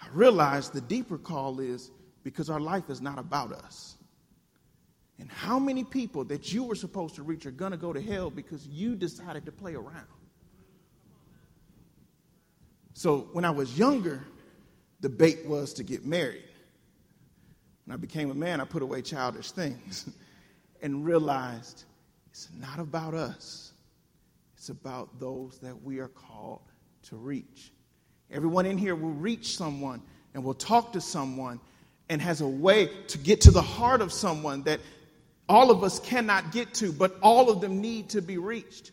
I 0.00 0.06
realized 0.12 0.72
the 0.72 0.80
deeper 0.80 1.18
call 1.18 1.60
is 1.60 1.90
because 2.22 2.50
our 2.50 2.60
life 2.60 2.90
is 2.90 3.00
not 3.00 3.18
about 3.18 3.52
us. 3.52 3.96
And 5.18 5.30
how 5.30 5.58
many 5.58 5.84
people 5.84 6.24
that 6.24 6.52
you 6.52 6.64
were 6.64 6.74
supposed 6.74 7.14
to 7.14 7.22
reach 7.22 7.46
are 7.46 7.50
going 7.50 7.72
to 7.72 7.78
go 7.78 7.92
to 7.92 8.00
hell 8.00 8.30
because 8.30 8.66
you 8.66 8.94
decided 8.96 9.46
to 9.46 9.52
play 9.52 9.74
around? 9.74 10.06
So 12.92 13.28
when 13.32 13.44
I 13.44 13.50
was 13.50 13.78
younger, 13.78 14.24
the 15.00 15.08
bait 15.08 15.46
was 15.46 15.72
to 15.74 15.82
get 15.82 16.04
married. 16.04 16.45
When 17.86 17.94
I 17.94 17.96
became 17.96 18.30
a 18.30 18.34
man, 18.34 18.60
I 18.60 18.64
put 18.64 18.82
away 18.82 19.00
childish 19.02 19.52
things 19.52 20.08
and 20.82 21.04
realized 21.04 21.84
it's 22.30 22.48
not 22.58 22.78
about 22.78 23.14
us, 23.14 23.72
it's 24.56 24.68
about 24.68 25.20
those 25.20 25.58
that 25.60 25.82
we 25.82 26.00
are 26.00 26.08
called 26.08 26.62
to 27.04 27.16
reach. 27.16 27.72
Everyone 28.30 28.66
in 28.66 28.76
here 28.76 28.96
will 28.96 29.12
reach 29.12 29.56
someone 29.56 30.02
and 30.34 30.42
will 30.42 30.54
talk 30.54 30.92
to 30.94 31.00
someone 31.00 31.60
and 32.08 32.20
has 32.20 32.40
a 32.40 32.48
way 32.48 32.90
to 33.08 33.18
get 33.18 33.42
to 33.42 33.50
the 33.50 33.62
heart 33.62 34.00
of 34.00 34.12
someone 34.12 34.64
that 34.64 34.80
all 35.48 35.70
of 35.70 35.84
us 35.84 36.00
cannot 36.00 36.50
get 36.50 36.74
to, 36.74 36.92
but 36.92 37.16
all 37.22 37.50
of 37.50 37.60
them 37.60 37.80
need 37.80 38.10
to 38.10 38.20
be 38.20 38.36
reached. 38.36 38.90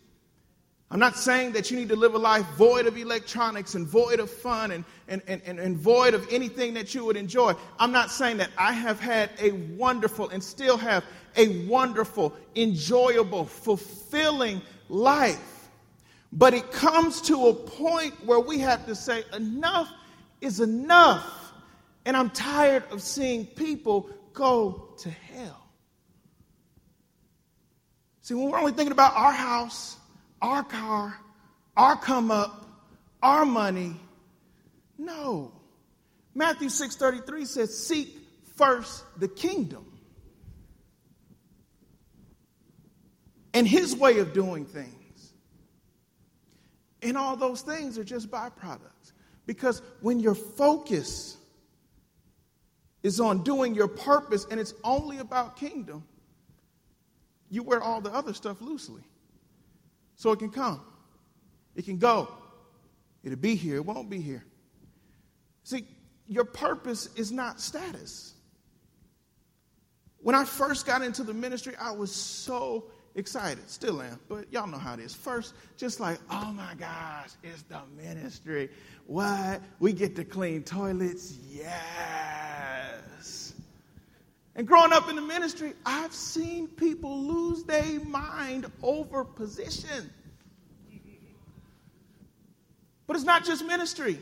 I'm 0.94 1.00
not 1.00 1.18
saying 1.18 1.54
that 1.54 1.72
you 1.72 1.78
need 1.78 1.90
to 1.90 1.96
live 1.96 2.14
a 2.14 2.20
life 2.20 2.46
void 2.56 2.86
of 2.86 2.96
electronics 2.96 3.74
and 3.74 3.88
void 3.88 4.20
of 4.20 4.30
fun 4.30 4.70
and, 4.70 4.86
and, 5.08 5.24
and, 5.26 5.60
and, 5.60 5.76
void 5.76 6.14
of 6.14 6.28
anything 6.32 6.76
that 6.76 6.94
you 6.94 7.04
would 7.04 7.18
enjoy. 7.18 7.56
I'm 7.80 7.92
not 7.92 8.12
saying 8.12 8.38
that 8.38 8.52
I 8.60 8.74
have 8.74 9.00
had 9.00 9.32
a 9.40 9.54
wonderful 9.54 10.30
and 10.30 10.44
still 10.44 10.78
have 10.78 11.04
a 11.36 11.66
wonderful, 11.66 12.32
enjoyable, 12.56 13.46
fulfilling 13.46 14.62
life. 14.88 15.68
But 16.32 16.54
it 16.54 16.72
comes 16.72 17.22
to 17.22 17.48
a 17.48 17.56
point 17.56 18.14
where 18.24 18.40
we 18.40 18.60
have 18.60 18.86
to 18.86 18.94
say, 18.94 19.24
enough 19.34 19.92
is 20.42 20.60
enough. 20.60 21.54
And 22.06 22.16
I'm 22.16 22.30
tired 22.30 22.84
of 22.92 23.02
seeing 23.02 23.48
people 23.48 24.12
go 24.34 24.90
to 25.00 25.10
hell. 25.10 25.68
See, 28.22 28.36
when 28.36 28.52
we're 28.52 28.60
only 28.60 28.74
thinking 28.74 28.92
about 28.92 29.16
our 29.16 29.34
house, 29.34 29.98
our 30.44 30.64
car, 30.64 31.20
our 31.76 31.98
come 31.98 32.30
up, 32.30 32.68
our 33.24 33.46
money, 33.46 33.96
no. 35.00 35.52
Matthew 36.36 36.70
6:33 36.70 37.46
says, 37.46 37.76
"Seek 37.76 38.16
first 38.56 39.04
the 39.20 39.28
kingdom." 39.28 39.94
and 43.54 43.68
his 43.68 43.96
way 43.96 44.20
of 44.20 44.34
doing 44.34 44.66
things. 44.66 45.34
And 47.02 47.18
all 47.18 47.36
those 47.36 47.62
things 47.62 47.98
are 47.98 48.04
just 48.04 48.30
byproducts. 48.32 49.12
Because 49.46 49.82
when 50.02 50.20
your 50.20 50.36
focus 50.36 51.38
is 53.04 53.20
on 53.20 53.44
doing 53.44 53.76
your 53.76 53.90
purpose 53.90 54.48
and 54.50 54.60
it's 54.60 54.74
only 54.84 55.20
about 55.20 55.58
kingdom, 55.58 56.04
you 57.50 57.62
wear 57.62 57.82
all 57.82 58.02
the 58.02 58.12
other 58.12 58.34
stuff 58.34 58.62
loosely. 58.62 59.04
So 60.16 60.32
it 60.32 60.40
can 60.40 60.50
come, 60.50 60.82
it 61.76 61.86
can 61.86 61.98
go, 61.98 62.30
it'll 63.24 63.38
be 63.38 63.56
here, 63.56 63.76
it 63.78 63.86
won't 63.86 64.10
be 64.10 64.22
here. 64.22 64.44
See, 65.64 65.86
your 66.28 66.46
purpose 66.46 67.10
is 67.16 67.32
not 67.32 67.60
status. 67.60 68.34
When 70.20 70.36
I 70.36 70.46
first 70.46 70.86
got 70.86 71.02
into 71.02 71.24
the 71.24 71.34
ministry, 71.34 71.74
I 71.80 71.92
was 71.92 72.14
so 72.14 72.86
excited, 73.16 73.70
still 73.70 74.02
am, 74.02 74.20
but 74.30 74.52
y'all 74.52 74.68
know 74.68 74.78
how 74.78 74.94
it 74.94 75.00
is. 75.00 75.14
First, 75.14 75.54
just 75.78 76.00
like, 76.00 76.18
oh 76.30 76.52
my 76.54 76.74
gosh, 76.80 77.32
it's 77.44 77.64
the 77.64 77.82
ministry. 77.98 78.70
What? 79.06 79.62
We 79.80 79.92
get 79.94 80.16
to 80.16 80.24
clean 80.24 80.64
toilets? 80.64 81.38
Yes. 81.50 83.43
And 84.56 84.68
growing 84.68 84.94
up 84.94 85.10
in 85.10 85.16
the 85.16 85.22
ministry, 85.22 85.74
I've 85.86 86.14
seen 86.14 86.68
people 86.68 87.18
lose 87.18 87.64
their 87.64 88.00
mind 88.02 88.72
over 88.84 89.24
position. 89.24 90.12
But 93.08 93.16
it's 93.16 93.26
not 93.26 93.44
just 93.44 93.66
ministry. 93.66 94.20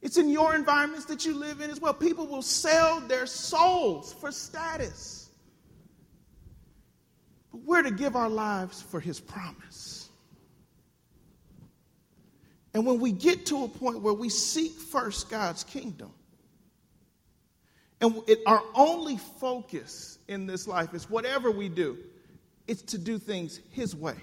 It's 0.00 0.16
in 0.16 0.30
your 0.30 0.54
environments 0.54 1.04
that 1.06 1.26
you 1.26 1.34
live 1.34 1.60
in 1.60 1.70
as 1.70 1.80
well. 1.80 1.92
People 1.92 2.26
will 2.26 2.42
sell 2.42 3.00
their 3.00 3.26
souls 3.26 4.14
for 4.14 4.32
status. 4.32 5.30
But 7.52 7.60
we're 7.62 7.82
to 7.82 7.90
give 7.90 8.16
our 8.16 8.30
lives 8.30 8.80
for 8.80 9.00
his 9.00 9.20
promise. 9.20 10.08
And 12.72 12.86
when 12.86 13.00
we 13.00 13.12
get 13.12 13.46
to 13.46 13.64
a 13.64 13.68
point 13.68 14.00
where 14.00 14.14
we 14.14 14.28
seek 14.28 14.72
first 14.72 15.28
God's 15.28 15.64
kingdom, 15.64 16.12
and 18.00 18.22
it, 18.26 18.40
our 18.46 18.62
only 18.74 19.16
focus 19.16 20.18
in 20.26 20.46
this 20.46 20.66
life 20.66 20.94
is 20.94 21.08
whatever 21.10 21.50
we 21.50 21.68
do, 21.68 21.98
it's 22.66 22.82
to 22.82 22.98
do 22.98 23.18
things 23.18 23.60
His 23.70 23.94
way. 23.94 24.16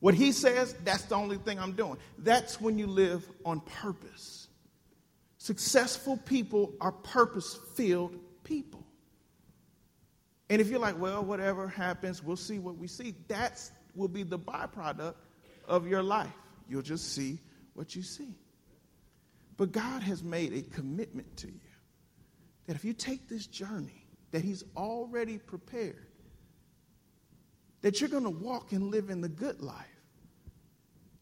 What 0.00 0.14
He 0.14 0.32
says, 0.32 0.74
that's 0.84 1.04
the 1.04 1.16
only 1.16 1.38
thing 1.38 1.58
I'm 1.58 1.72
doing. 1.72 1.96
That's 2.18 2.60
when 2.60 2.78
you 2.78 2.86
live 2.86 3.28
on 3.44 3.60
purpose. 3.60 4.48
Successful 5.38 6.16
people 6.16 6.74
are 6.80 6.92
purpose 6.92 7.58
filled 7.74 8.16
people. 8.44 8.84
And 10.48 10.60
if 10.60 10.68
you're 10.68 10.80
like, 10.80 10.98
well, 10.98 11.24
whatever 11.24 11.66
happens, 11.66 12.22
we'll 12.22 12.36
see 12.36 12.60
what 12.60 12.76
we 12.76 12.86
see, 12.86 13.14
that 13.26 13.60
will 13.96 14.08
be 14.08 14.22
the 14.22 14.38
byproduct 14.38 15.14
of 15.66 15.88
your 15.88 16.04
life. 16.04 16.30
You'll 16.68 16.82
just 16.82 17.14
see 17.14 17.40
what 17.74 17.96
you 17.96 18.02
see. 18.02 18.34
But 19.56 19.72
God 19.72 20.02
has 20.02 20.22
made 20.22 20.52
a 20.52 20.62
commitment 20.62 21.36
to 21.38 21.48
you 21.48 21.60
that 22.66 22.76
if 22.76 22.84
you 22.84 22.92
take 22.92 23.28
this 23.28 23.46
journey 23.46 24.06
that 24.32 24.42
He's 24.42 24.64
already 24.76 25.38
prepared, 25.38 26.06
that 27.82 28.00
you're 28.00 28.10
going 28.10 28.24
to 28.24 28.30
walk 28.30 28.72
and 28.72 28.90
live 28.90 29.10
in 29.10 29.20
the 29.20 29.28
good 29.28 29.60
life 29.60 29.86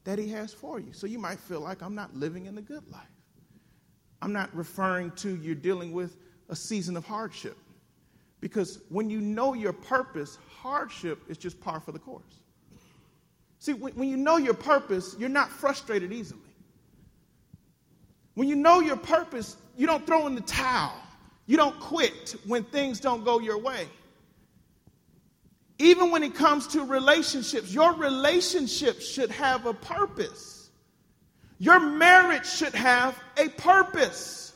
that 0.04 0.18
He 0.18 0.28
has 0.30 0.52
for 0.52 0.78
you. 0.78 0.92
So 0.92 1.06
you 1.06 1.18
might 1.18 1.38
feel 1.40 1.60
like 1.60 1.82
I'm 1.82 1.94
not 1.94 2.14
living 2.14 2.46
in 2.46 2.54
the 2.54 2.62
good 2.62 2.90
life. 2.90 3.02
I'm 4.22 4.32
not 4.32 4.54
referring 4.54 5.10
to 5.16 5.36
you're 5.36 5.54
dealing 5.54 5.92
with 5.92 6.16
a 6.48 6.56
season 6.56 6.96
of 6.96 7.04
hardship. 7.04 7.58
Because 8.40 8.80
when 8.88 9.08
you 9.08 9.20
know 9.20 9.54
your 9.54 9.72
purpose, 9.72 10.38
hardship 10.48 11.18
is 11.28 11.38
just 11.38 11.60
par 11.60 11.80
for 11.80 11.92
the 11.92 11.98
course. 11.98 12.40
See, 13.58 13.72
when 13.72 14.08
you 14.08 14.18
know 14.18 14.36
your 14.36 14.54
purpose, 14.54 15.16
you're 15.18 15.30
not 15.30 15.48
frustrated 15.48 16.12
easily. 16.12 16.40
When 18.34 18.48
you 18.48 18.56
know 18.56 18.80
your 18.80 18.96
purpose, 18.96 19.56
you 19.76 19.86
don't 19.86 20.06
throw 20.06 20.26
in 20.26 20.34
the 20.34 20.42
towel. 20.42 20.92
You 21.46 21.56
don't 21.56 21.78
quit 21.78 22.36
when 22.46 22.64
things 22.64 23.00
don't 23.00 23.24
go 23.24 23.38
your 23.38 23.58
way. 23.58 23.88
Even 25.78 26.10
when 26.10 26.22
it 26.22 26.34
comes 26.34 26.68
to 26.68 26.84
relationships, 26.84 27.72
your 27.72 27.92
relationships 27.94 29.06
should 29.06 29.30
have 29.30 29.66
a 29.66 29.74
purpose. 29.74 30.70
Your 31.58 31.80
marriage 31.80 32.46
should 32.46 32.74
have 32.74 33.18
a 33.36 33.48
purpose. 33.48 34.54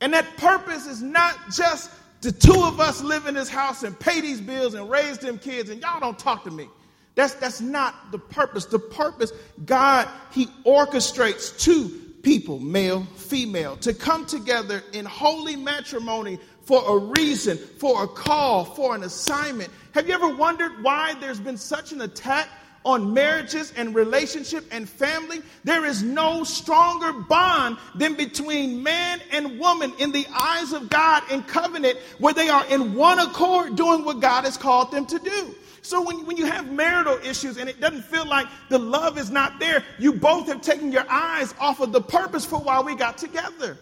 And 0.00 0.12
that 0.14 0.36
purpose 0.36 0.86
is 0.86 1.02
not 1.02 1.36
just 1.52 1.90
the 2.20 2.32
two 2.32 2.62
of 2.62 2.80
us 2.80 3.02
live 3.02 3.26
in 3.26 3.34
this 3.34 3.48
house 3.48 3.82
and 3.82 3.98
pay 3.98 4.20
these 4.20 4.40
bills 4.40 4.74
and 4.74 4.88
raise 4.88 5.18
them 5.18 5.38
kids, 5.38 5.70
and 5.70 5.80
y'all 5.80 6.00
don't 6.00 6.18
talk 6.18 6.44
to 6.44 6.50
me. 6.50 6.68
That's, 7.14 7.34
that's 7.34 7.60
not 7.60 8.12
the 8.12 8.18
purpose. 8.18 8.66
The 8.66 8.78
purpose, 8.78 9.32
God, 9.64 10.08
He 10.32 10.46
orchestrates 10.64 11.58
two 11.58 12.05
people, 12.26 12.58
male, 12.58 13.04
female, 13.14 13.76
to 13.76 13.94
come 13.94 14.26
together 14.26 14.82
in 14.92 15.04
holy 15.04 15.54
matrimony 15.54 16.40
for 16.62 16.82
a 16.96 16.98
reason, 17.16 17.56
for 17.56 18.02
a 18.02 18.08
call, 18.08 18.64
for 18.64 18.96
an 18.96 19.04
assignment. 19.04 19.70
Have 19.92 20.08
you 20.08 20.14
ever 20.14 20.34
wondered 20.34 20.72
why 20.82 21.14
there's 21.20 21.38
been 21.38 21.56
such 21.56 21.92
an 21.92 22.00
attack 22.00 22.48
on 22.86 23.12
marriages 23.12 23.72
and 23.76 23.96
relationship 23.96 24.64
and 24.70 24.88
family, 24.88 25.42
there 25.64 25.84
is 25.84 26.04
no 26.04 26.44
stronger 26.44 27.12
bond 27.12 27.76
than 27.96 28.14
between 28.14 28.80
man 28.80 29.20
and 29.32 29.58
woman 29.58 29.92
in 29.98 30.12
the 30.12 30.24
eyes 30.32 30.72
of 30.72 30.88
God 30.88 31.24
in 31.32 31.42
covenant 31.42 31.98
where 32.18 32.32
they 32.32 32.48
are 32.48 32.64
in 32.66 32.94
one 32.94 33.18
accord 33.18 33.74
doing 33.74 34.04
what 34.04 34.20
God 34.20 34.44
has 34.44 34.56
called 34.56 34.92
them 34.92 35.04
to 35.06 35.18
do. 35.18 35.54
So 35.82 36.00
when, 36.00 36.24
when 36.26 36.36
you 36.36 36.46
have 36.46 36.70
marital 36.70 37.18
issues 37.24 37.58
and 37.58 37.68
it 37.68 37.80
doesn't 37.80 38.04
feel 38.04 38.24
like 38.26 38.46
the 38.70 38.78
love 38.78 39.18
is 39.18 39.30
not 39.30 39.58
there, 39.58 39.82
you 39.98 40.12
both 40.12 40.46
have 40.46 40.60
taken 40.60 40.92
your 40.92 41.06
eyes 41.08 41.54
off 41.58 41.80
of 41.80 41.90
the 41.90 42.00
purpose 42.00 42.44
for 42.44 42.60
why 42.60 42.80
we 42.80 42.94
got 42.94 43.18
together. 43.18 43.78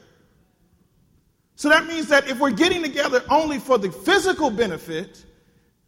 So 1.57 1.69
that 1.69 1.87
means 1.87 2.09
that 2.09 2.27
if 2.27 2.41
we're 2.41 2.51
getting 2.51 2.83
together 2.83 3.23
only 3.31 3.59
for 3.59 3.77
the 3.77 3.93
physical 3.93 4.51
benefit, 4.51 5.25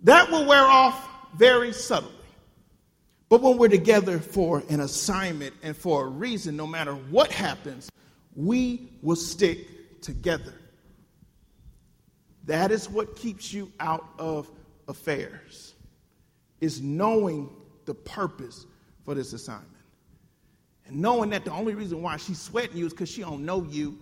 that 0.02 0.30
will 0.30 0.46
wear 0.46 0.64
off 0.64 1.08
very 1.34 1.72
subtly. 1.72 2.15
But 3.28 3.42
when 3.42 3.58
we're 3.58 3.68
together 3.68 4.18
for 4.18 4.62
an 4.68 4.80
assignment 4.80 5.54
and 5.62 5.76
for 5.76 6.04
a 6.04 6.08
reason, 6.08 6.56
no 6.56 6.66
matter 6.66 6.94
what 6.94 7.32
happens, 7.32 7.90
we 8.36 8.88
will 9.02 9.16
stick 9.16 10.00
together. 10.00 10.54
That 12.44 12.70
is 12.70 12.88
what 12.88 13.16
keeps 13.16 13.52
you 13.52 13.72
out 13.80 14.06
of 14.18 14.48
affairs, 14.86 15.74
is 16.60 16.80
knowing 16.80 17.50
the 17.86 17.94
purpose 17.94 18.66
for 19.04 19.14
this 19.14 19.32
assignment. 19.32 19.70
And 20.86 21.00
knowing 21.00 21.30
that 21.30 21.44
the 21.44 21.50
only 21.50 21.74
reason 21.74 22.02
why 22.02 22.16
she's 22.18 22.40
sweating 22.40 22.76
you 22.76 22.86
is 22.86 22.92
because 22.92 23.10
she 23.10 23.22
don't 23.22 23.44
know 23.44 23.64
you. 23.64 23.98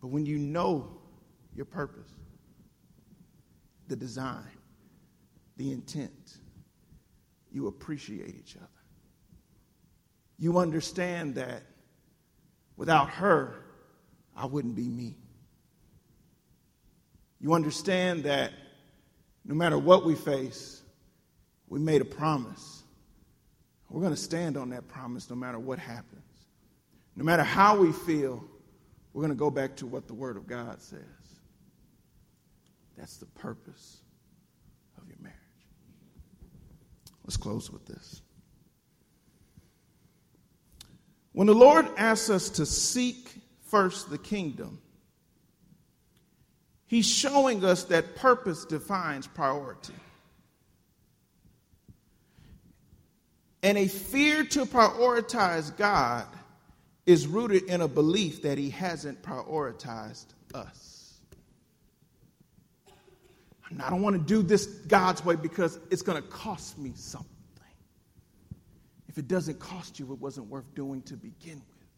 But 0.00 0.08
when 0.08 0.24
you 0.24 0.38
know 0.38 0.96
your 1.54 1.66
purpose, 1.66 2.08
the 3.88 3.96
design, 3.96 4.55
the 5.56 5.72
intent. 5.72 6.36
You 7.50 7.66
appreciate 7.68 8.34
each 8.36 8.56
other. 8.56 8.66
You 10.38 10.58
understand 10.58 11.36
that 11.36 11.62
without 12.76 13.08
her, 13.10 13.64
I 14.36 14.46
wouldn't 14.46 14.74
be 14.74 14.88
me. 14.88 15.16
You 17.40 17.54
understand 17.54 18.24
that 18.24 18.52
no 19.44 19.54
matter 19.54 19.78
what 19.78 20.04
we 20.04 20.14
face, 20.14 20.82
we 21.68 21.78
made 21.78 22.02
a 22.02 22.06
promise. 22.06 22.82
We're 23.88 24.00
going 24.00 24.14
to 24.14 24.20
stand 24.20 24.56
on 24.56 24.70
that 24.70 24.88
promise 24.88 25.30
no 25.30 25.36
matter 25.36 25.58
what 25.58 25.78
happens. 25.78 26.22
No 27.14 27.24
matter 27.24 27.44
how 27.44 27.76
we 27.76 27.92
feel, 27.92 28.44
we're 29.12 29.22
going 29.22 29.32
to 29.32 29.38
go 29.38 29.50
back 29.50 29.76
to 29.76 29.86
what 29.86 30.06
the 30.06 30.14
Word 30.14 30.36
of 30.36 30.46
God 30.46 30.82
says. 30.82 31.00
That's 32.98 33.16
the 33.16 33.26
purpose 33.26 34.00
Let's 37.26 37.36
close 37.36 37.70
with 37.70 37.84
this. 37.86 38.22
When 41.32 41.48
the 41.48 41.54
Lord 41.54 41.86
asks 41.98 42.30
us 42.30 42.48
to 42.50 42.64
seek 42.64 43.28
first 43.66 44.08
the 44.08 44.16
kingdom, 44.16 44.80
He's 46.86 47.06
showing 47.06 47.64
us 47.64 47.84
that 47.84 48.14
purpose 48.14 48.64
defines 48.64 49.26
priority. 49.26 49.92
And 53.62 53.76
a 53.76 53.88
fear 53.88 54.44
to 54.44 54.64
prioritize 54.64 55.76
God 55.76 56.26
is 57.06 57.26
rooted 57.26 57.64
in 57.64 57.80
a 57.80 57.88
belief 57.88 58.42
that 58.42 58.56
He 58.56 58.70
hasn't 58.70 59.20
prioritized 59.22 60.26
us. 60.54 60.95
I 63.80 63.90
don't 63.90 64.02
want 64.02 64.16
to 64.16 64.22
do 64.22 64.42
this 64.42 64.66
God's 64.66 65.24
way 65.24 65.36
because 65.36 65.78
it's 65.90 66.02
going 66.02 66.22
to 66.22 66.28
cost 66.28 66.78
me 66.78 66.92
something. 66.94 67.30
If 69.08 69.18
it 69.18 69.28
doesn't 69.28 69.58
cost 69.58 69.98
you, 69.98 70.12
it 70.12 70.20
wasn't 70.20 70.48
worth 70.48 70.74
doing 70.74 71.02
to 71.02 71.14
begin 71.14 71.56
with. 71.56 71.88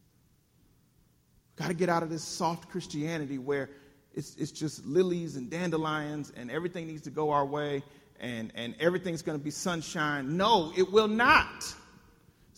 Got 1.57 1.67
to 1.67 1.73
get 1.73 1.89
out 1.89 2.01
of 2.01 2.09
this 2.09 2.23
soft 2.23 2.69
Christianity 2.69 3.37
where 3.37 3.69
it's, 4.15 4.35
it's 4.37 4.51
just 4.51 4.85
lilies 4.85 5.35
and 5.35 5.49
dandelions 5.49 6.31
and 6.35 6.49
everything 6.49 6.87
needs 6.87 7.01
to 7.03 7.09
go 7.09 7.31
our 7.31 7.45
way 7.45 7.83
and, 8.19 8.51
and 8.55 8.75
everything's 8.79 9.21
going 9.21 9.37
to 9.37 9.43
be 9.43 9.51
sunshine. 9.51 10.37
No, 10.37 10.71
it 10.77 10.91
will 10.91 11.07
not. 11.07 11.75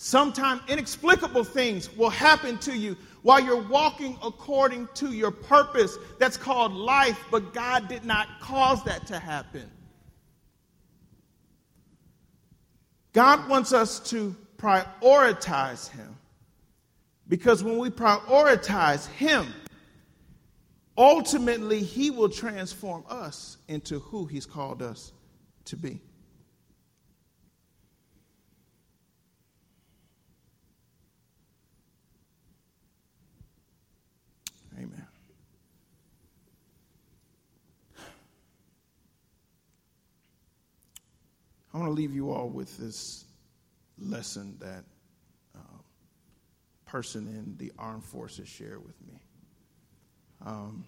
Sometimes 0.03 0.63
inexplicable 0.67 1.43
things 1.43 1.95
will 1.95 2.09
happen 2.09 2.57
to 2.57 2.75
you 2.75 2.97
while 3.21 3.39
you're 3.39 3.61
walking 3.61 4.17
according 4.23 4.89
to 4.95 5.11
your 5.11 5.29
purpose. 5.29 5.95
That's 6.17 6.37
called 6.37 6.73
life, 6.73 7.23
but 7.29 7.53
God 7.53 7.87
did 7.87 8.03
not 8.03 8.27
cause 8.39 8.83
that 8.85 9.05
to 9.05 9.19
happen. 9.19 9.69
God 13.13 13.47
wants 13.47 13.73
us 13.73 13.99
to 14.09 14.35
prioritize 14.57 15.87
Him 15.91 16.17
because 17.27 17.63
when 17.63 17.77
we 17.77 17.91
prioritize 17.91 19.05
Him, 19.05 19.53
ultimately 20.97 21.83
He 21.83 22.09
will 22.09 22.29
transform 22.29 23.03
us 23.07 23.57
into 23.67 23.99
who 23.99 24.25
He's 24.25 24.47
called 24.47 24.81
us 24.81 25.11
to 25.65 25.75
be. 25.75 26.01
Want 41.81 41.89
to 41.89 41.95
leave 41.95 42.13
you 42.13 42.31
all 42.31 42.47
with 42.47 42.77
this 42.77 43.25
lesson 43.97 44.55
that 44.59 44.83
uh, 45.55 45.79
person 46.85 47.25
in 47.27 47.55
the 47.57 47.71
armed 47.79 48.03
forces 48.03 48.47
shared 48.47 48.85
with 48.85 49.01
me. 49.07 49.19
Um, 50.45 50.85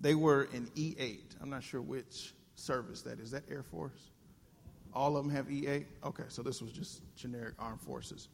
they 0.00 0.14
were 0.14 0.48
in 0.52 0.68
E8. 0.76 1.18
I'm 1.42 1.50
not 1.50 1.64
sure 1.64 1.82
which 1.82 2.34
service 2.54 3.02
that 3.02 3.18
is. 3.18 3.32
That 3.32 3.50
Air 3.50 3.64
Force? 3.64 4.10
All 4.94 5.16
of 5.16 5.24
them 5.24 5.34
have 5.34 5.48
E8? 5.48 5.86
Okay, 6.04 6.22
so 6.28 6.42
this 6.42 6.62
was 6.62 6.70
just 6.70 7.02
generic 7.16 7.54
armed 7.58 7.80
forces. 7.80 8.28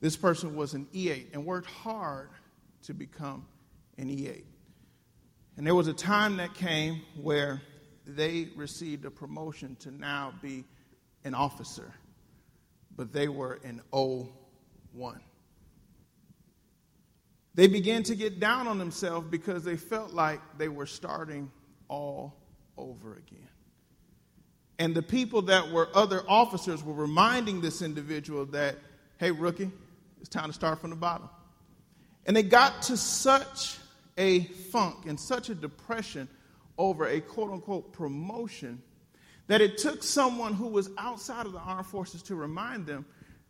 This 0.00 0.16
person 0.16 0.54
was 0.54 0.74
an 0.74 0.86
E8 0.94 1.32
and 1.32 1.44
worked 1.44 1.68
hard 1.68 2.30
to 2.84 2.94
become 2.94 3.44
an 3.98 4.06
E8. 4.06 4.44
And 5.56 5.66
there 5.66 5.74
was 5.74 5.88
a 5.88 5.94
time 5.94 6.36
that 6.36 6.54
came 6.54 7.02
where 7.20 7.60
they 8.06 8.50
received 8.54 9.04
a 9.04 9.10
promotion 9.10 9.76
to 9.80 9.90
now 9.90 10.32
be 10.40 10.64
an 11.24 11.34
officer, 11.34 11.92
but 12.96 13.12
they 13.12 13.28
were 13.28 13.58
an 13.64 13.80
O1. 13.92 15.20
They 17.54 17.66
began 17.66 18.02
to 18.04 18.14
get 18.14 18.40
down 18.40 18.68
on 18.68 18.78
themselves 18.78 19.26
because 19.28 19.64
they 19.64 19.76
felt 19.76 20.12
like 20.12 20.40
they 20.56 20.68
were 20.68 20.86
starting 20.86 21.50
all 21.88 22.36
over 22.76 23.14
again. 23.14 23.48
And 24.78 24.94
the 24.94 25.02
people 25.02 25.42
that 25.42 25.70
were 25.70 25.88
other 25.94 26.22
officers 26.26 26.82
were 26.82 26.94
reminding 26.94 27.60
this 27.60 27.82
individual 27.82 28.46
that, 28.46 28.76
hey, 29.18 29.30
rookie, 29.30 29.70
it's 30.20 30.28
time 30.30 30.46
to 30.46 30.52
start 30.52 30.80
from 30.80 30.90
the 30.90 30.96
bottom. 30.96 31.28
And 32.24 32.34
they 32.34 32.42
got 32.42 32.82
to 32.82 32.96
such 32.96 33.76
a 34.16 34.44
funk 34.44 35.06
and 35.06 35.18
such 35.18 35.50
a 35.50 35.54
depression 35.54 36.28
over 36.78 37.06
a 37.06 37.20
quote 37.20 37.50
unquote 37.50 37.92
promotion 37.92 38.82
that 39.50 39.60
it 39.60 39.78
took 39.78 40.00
someone 40.04 40.54
who 40.54 40.68
was 40.68 40.90
outside 40.96 41.44
of 41.44 41.50
the 41.50 41.58
armed 41.58 41.84
forces 41.84 42.22
to 42.22 42.36
remind 42.36 42.86
them 42.86 43.04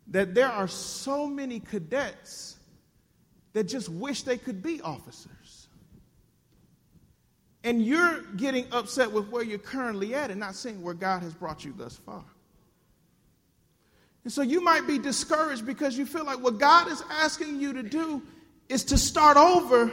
that 0.07 0.33
there 0.33 0.47
are 0.47 0.67
so 0.67 1.27
many 1.27 1.59
cadets 1.59 2.57
that 3.53 3.65
just 3.65 3.87
wish 3.87 4.23
they 4.23 4.39
could 4.39 4.63
be 4.63 4.81
officers. 4.81 5.67
And 7.63 7.85
you're 7.85 8.23
getting 8.35 8.65
upset 8.71 9.11
with 9.11 9.29
where 9.29 9.43
you're 9.43 9.59
currently 9.59 10.15
at 10.15 10.31
and 10.31 10.39
not 10.39 10.55
seeing 10.55 10.81
where 10.81 10.95
God 10.95 11.21
has 11.21 11.35
brought 11.35 11.63
you 11.63 11.71
thus 11.77 11.97
far. 11.97 12.25
And 14.23 14.33
so 14.33 14.41
you 14.41 14.59
might 14.59 14.87
be 14.87 14.97
discouraged 14.97 15.67
because 15.67 15.99
you 15.99 16.07
feel 16.07 16.25
like 16.25 16.39
what 16.39 16.57
God 16.57 16.87
is 16.87 17.03
asking 17.11 17.61
you 17.61 17.73
to 17.73 17.83
do 17.83 18.23
is 18.69 18.83
to 18.85 18.97
start 18.97 19.37
over, 19.37 19.91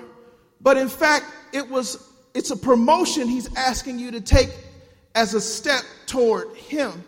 but 0.63 0.79
in 0.79 0.89
fact, 0.89 1.27
it 1.53 1.69
was 1.69 2.03
it's 2.33 2.51
a 2.51 2.57
promotion 2.57 3.29
he's 3.29 3.55
asking 3.57 3.99
you 3.99 4.11
to 4.13 4.23
take 4.23 4.49
as 5.19 5.35
a 5.35 5.41
step 5.41 5.83
toward 6.07 6.55
him. 6.55 7.03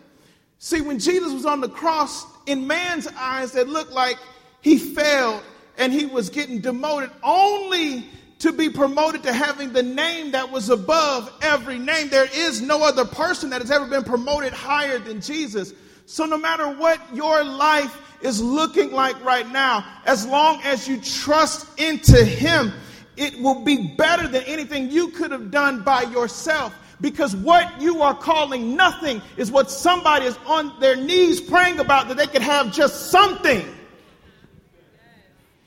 See, 0.59 0.81
when 0.81 0.99
Jesus 0.99 1.33
was 1.33 1.47
on 1.47 1.61
the 1.61 1.69
cross, 1.69 2.27
in 2.47 2.67
man's 2.67 3.07
eyes, 3.17 3.55
it 3.55 3.69
looked 3.69 3.93
like 3.93 4.19
he 4.63 4.79
failed 4.79 5.45
and 5.79 5.93
he 5.93 6.07
was 6.07 6.29
getting 6.29 6.61
demoted 6.61 7.11
only 7.23 8.05
to 8.41 8.51
be 8.51 8.69
promoted 8.69 9.23
to 9.23 9.33
having 9.33 9.73
the 9.73 9.85
name 9.85 10.33
that 10.33 10.51
was 10.51 10.71
above 10.71 11.33
every 11.41 11.79
name. 11.79 12.09
There 12.09 12.29
is 12.35 12.61
no 12.61 12.83
other 12.83 13.05
person 13.05 13.49
that 13.51 13.61
has 13.61 13.71
ever 13.71 13.87
been 13.87 14.03
promoted 14.03 14.53
higher 14.53 14.99
than 14.99 15.21
Jesus. 15.21 15.73
So 16.07 16.25
no 16.27 16.37
matter 16.37 16.67
what 16.69 17.01
your 17.15 17.45
life 17.45 17.97
is 18.23 18.43
looking 18.43 18.91
like 18.91 19.25
right 19.25 19.49
now, 19.49 19.87
as 20.05 20.27
long 20.27 20.61
as 20.65 20.89
you 20.89 21.01
trust 21.01 21.79
into 21.79 22.25
him, 22.25 22.73
it 23.17 23.41
will 23.41 23.63
be 23.63 23.95
better 23.97 24.27
than 24.27 24.43
anything 24.45 24.91
you 24.91 25.11
could 25.11 25.31
have 25.31 25.53
done 25.53 25.85
by 25.85 26.03
yourself. 26.03 26.75
Because 27.01 27.35
what 27.35 27.81
you 27.81 28.03
are 28.03 28.15
calling 28.15 28.77
nothing 28.77 29.23
is 29.37 29.51
what 29.51 29.71
somebody 29.71 30.27
is 30.27 30.39
on 30.47 30.79
their 30.81 30.97
knees 30.97 31.41
praying 31.41 31.81
about 31.81 32.09
that 32.09 32.17
they 32.17 32.27
could 32.27 32.43
have 32.43 32.73
just 32.73 33.11
something. 33.11 33.65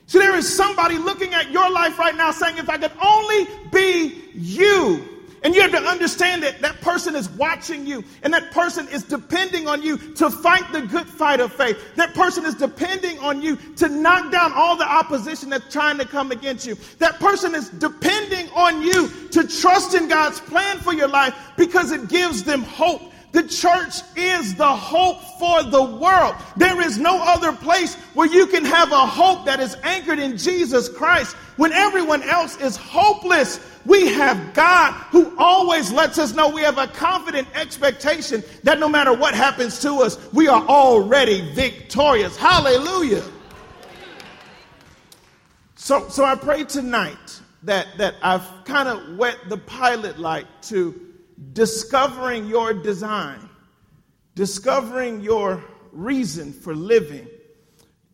So 0.06 0.18
there 0.18 0.36
is 0.36 0.54
somebody 0.54 0.98
looking 0.98 1.34
at 1.34 1.50
your 1.50 1.70
life 1.70 1.98
right 1.98 2.14
now 2.14 2.30
saying, 2.30 2.58
if 2.58 2.68
I 2.68 2.78
could 2.78 2.92
only 3.02 3.48
be 3.72 4.22
you. 4.34 5.13
And 5.44 5.54
you 5.54 5.60
have 5.60 5.72
to 5.72 5.82
understand 5.82 6.42
that 6.42 6.62
that 6.62 6.80
person 6.80 7.14
is 7.14 7.28
watching 7.28 7.86
you 7.86 8.02
and 8.22 8.32
that 8.32 8.50
person 8.50 8.88
is 8.88 9.02
depending 9.02 9.68
on 9.68 9.82
you 9.82 9.98
to 10.14 10.30
fight 10.30 10.72
the 10.72 10.80
good 10.80 11.06
fight 11.06 11.38
of 11.38 11.52
faith. 11.52 11.78
That 11.96 12.14
person 12.14 12.46
is 12.46 12.54
depending 12.54 13.18
on 13.18 13.42
you 13.42 13.56
to 13.76 13.90
knock 13.90 14.32
down 14.32 14.54
all 14.54 14.74
the 14.74 14.90
opposition 14.90 15.50
that's 15.50 15.70
trying 15.70 15.98
to 15.98 16.06
come 16.06 16.32
against 16.32 16.66
you. 16.66 16.76
That 16.98 17.20
person 17.20 17.54
is 17.54 17.68
depending 17.68 18.48
on 18.54 18.80
you 18.80 19.10
to 19.32 19.46
trust 19.46 19.94
in 19.94 20.08
God's 20.08 20.40
plan 20.40 20.78
for 20.78 20.94
your 20.94 21.08
life 21.08 21.34
because 21.58 21.92
it 21.92 22.08
gives 22.08 22.42
them 22.42 22.62
hope. 22.62 23.02
The 23.32 23.42
church 23.42 23.96
is 24.16 24.54
the 24.54 24.64
hope 24.64 25.20
for 25.40 25.64
the 25.64 25.82
world. 25.82 26.36
There 26.56 26.80
is 26.80 26.98
no 26.98 27.20
other 27.20 27.52
place 27.52 27.96
where 28.14 28.28
you 28.28 28.46
can 28.46 28.64
have 28.64 28.92
a 28.92 29.06
hope 29.06 29.44
that 29.46 29.58
is 29.58 29.76
anchored 29.82 30.20
in 30.20 30.38
Jesus 30.38 30.88
Christ. 30.88 31.34
When 31.56 31.72
everyone 31.72 32.22
else 32.22 32.56
is 32.58 32.76
hopeless, 32.76 33.58
we 33.86 34.08
have 34.08 34.54
God 34.54 34.92
who 35.10 35.34
always 35.38 35.92
lets 35.92 36.18
us 36.18 36.34
know 36.34 36.48
we 36.48 36.62
have 36.62 36.78
a 36.78 36.86
confident 36.86 37.48
expectation 37.54 38.42
that 38.62 38.78
no 38.78 38.88
matter 38.88 39.12
what 39.12 39.34
happens 39.34 39.78
to 39.80 39.96
us, 39.96 40.18
we 40.32 40.48
are 40.48 40.62
already 40.66 41.52
victorious. 41.52 42.36
Hallelujah. 42.36 43.22
So, 45.74 46.08
so 46.08 46.24
I 46.24 46.34
pray 46.34 46.64
tonight 46.64 47.40
that, 47.64 47.88
that 47.98 48.14
I've 48.22 48.48
kind 48.64 48.88
of 48.88 49.18
wet 49.18 49.36
the 49.48 49.58
pilot 49.58 50.18
light 50.18 50.46
to 50.62 50.98
discovering 51.52 52.46
your 52.46 52.72
design, 52.72 53.48
discovering 54.34 55.20
your 55.20 55.62
reason 55.92 56.52
for 56.52 56.74
living. 56.74 57.28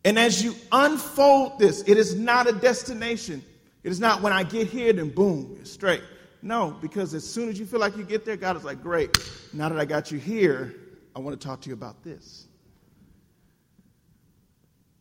And 0.03 0.17
as 0.19 0.43
you 0.43 0.55
unfold 0.71 1.59
this, 1.59 1.83
it 1.87 1.97
is 1.97 2.15
not 2.15 2.47
a 2.49 2.51
destination. 2.51 3.43
It 3.83 3.91
is 3.91 3.99
not 3.99 4.21
when 4.21 4.31
I 4.33 4.43
get 4.43 4.67
here, 4.67 4.93
then 4.93 5.09
boom, 5.09 5.57
it's 5.59 5.71
straight. 5.71 6.03
No, 6.41 6.75
because 6.81 7.13
as 7.13 7.27
soon 7.27 7.49
as 7.49 7.59
you 7.59 7.65
feel 7.65 7.79
like 7.79 7.97
you 7.97 8.03
get 8.03 8.25
there, 8.25 8.35
God 8.35 8.57
is 8.57 8.63
like, 8.63 8.81
great, 8.81 9.17
now 9.53 9.69
that 9.69 9.79
I 9.79 9.85
got 9.85 10.11
you 10.11 10.17
here, 10.17 10.75
I 11.15 11.19
want 11.19 11.39
to 11.39 11.47
talk 11.47 11.61
to 11.61 11.69
you 11.69 11.73
about 11.73 12.03
this. 12.03 12.47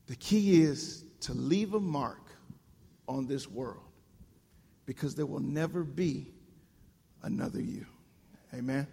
The 0.06 0.16
key 0.16 0.62
is 0.62 1.04
to 1.20 1.32
leave 1.32 1.74
a 1.74 1.80
mark 1.80 2.30
on 3.06 3.26
this 3.26 3.48
world 3.48 3.84
because 4.86 5.14
there 5.14 5.26
will 5.26 5.40
never 5.40 5.84
be 5.84 6.32
another 7.22 7.60
you. 7.60 7.86
Amen. 8.54 8.86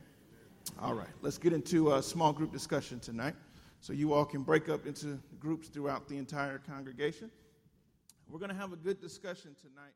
All 0.79 0.93
right, 0.93 1.07
let's 1.21 1.37
get 1.37 1.53
into 1.53 1.93
a 1.93 2.03
small 2.03 2.33
group 2.33 2.51
discussion 2.51 2.99
tonight. 2.99 3.35
So 3.79 3.93
you 3.93 4.13
all 4.13 4.25
can 4.25 4.43
break 4.43 4.69
up 4.69 4.85
into 4.85 5.19
groups 5.39 5.69
throughout 5.69 6.07
the 6.07 6.17
entire 6.17 6.59
congregation. 6.59 7.31
We're 8.29 8.39
going 8.39 8.51
to 8.51 8.57
have 8.57 8.73
a 8.73 8.77
good 8.77 8.99
discussion 8.99 9.55
tonight. 9.61 9.93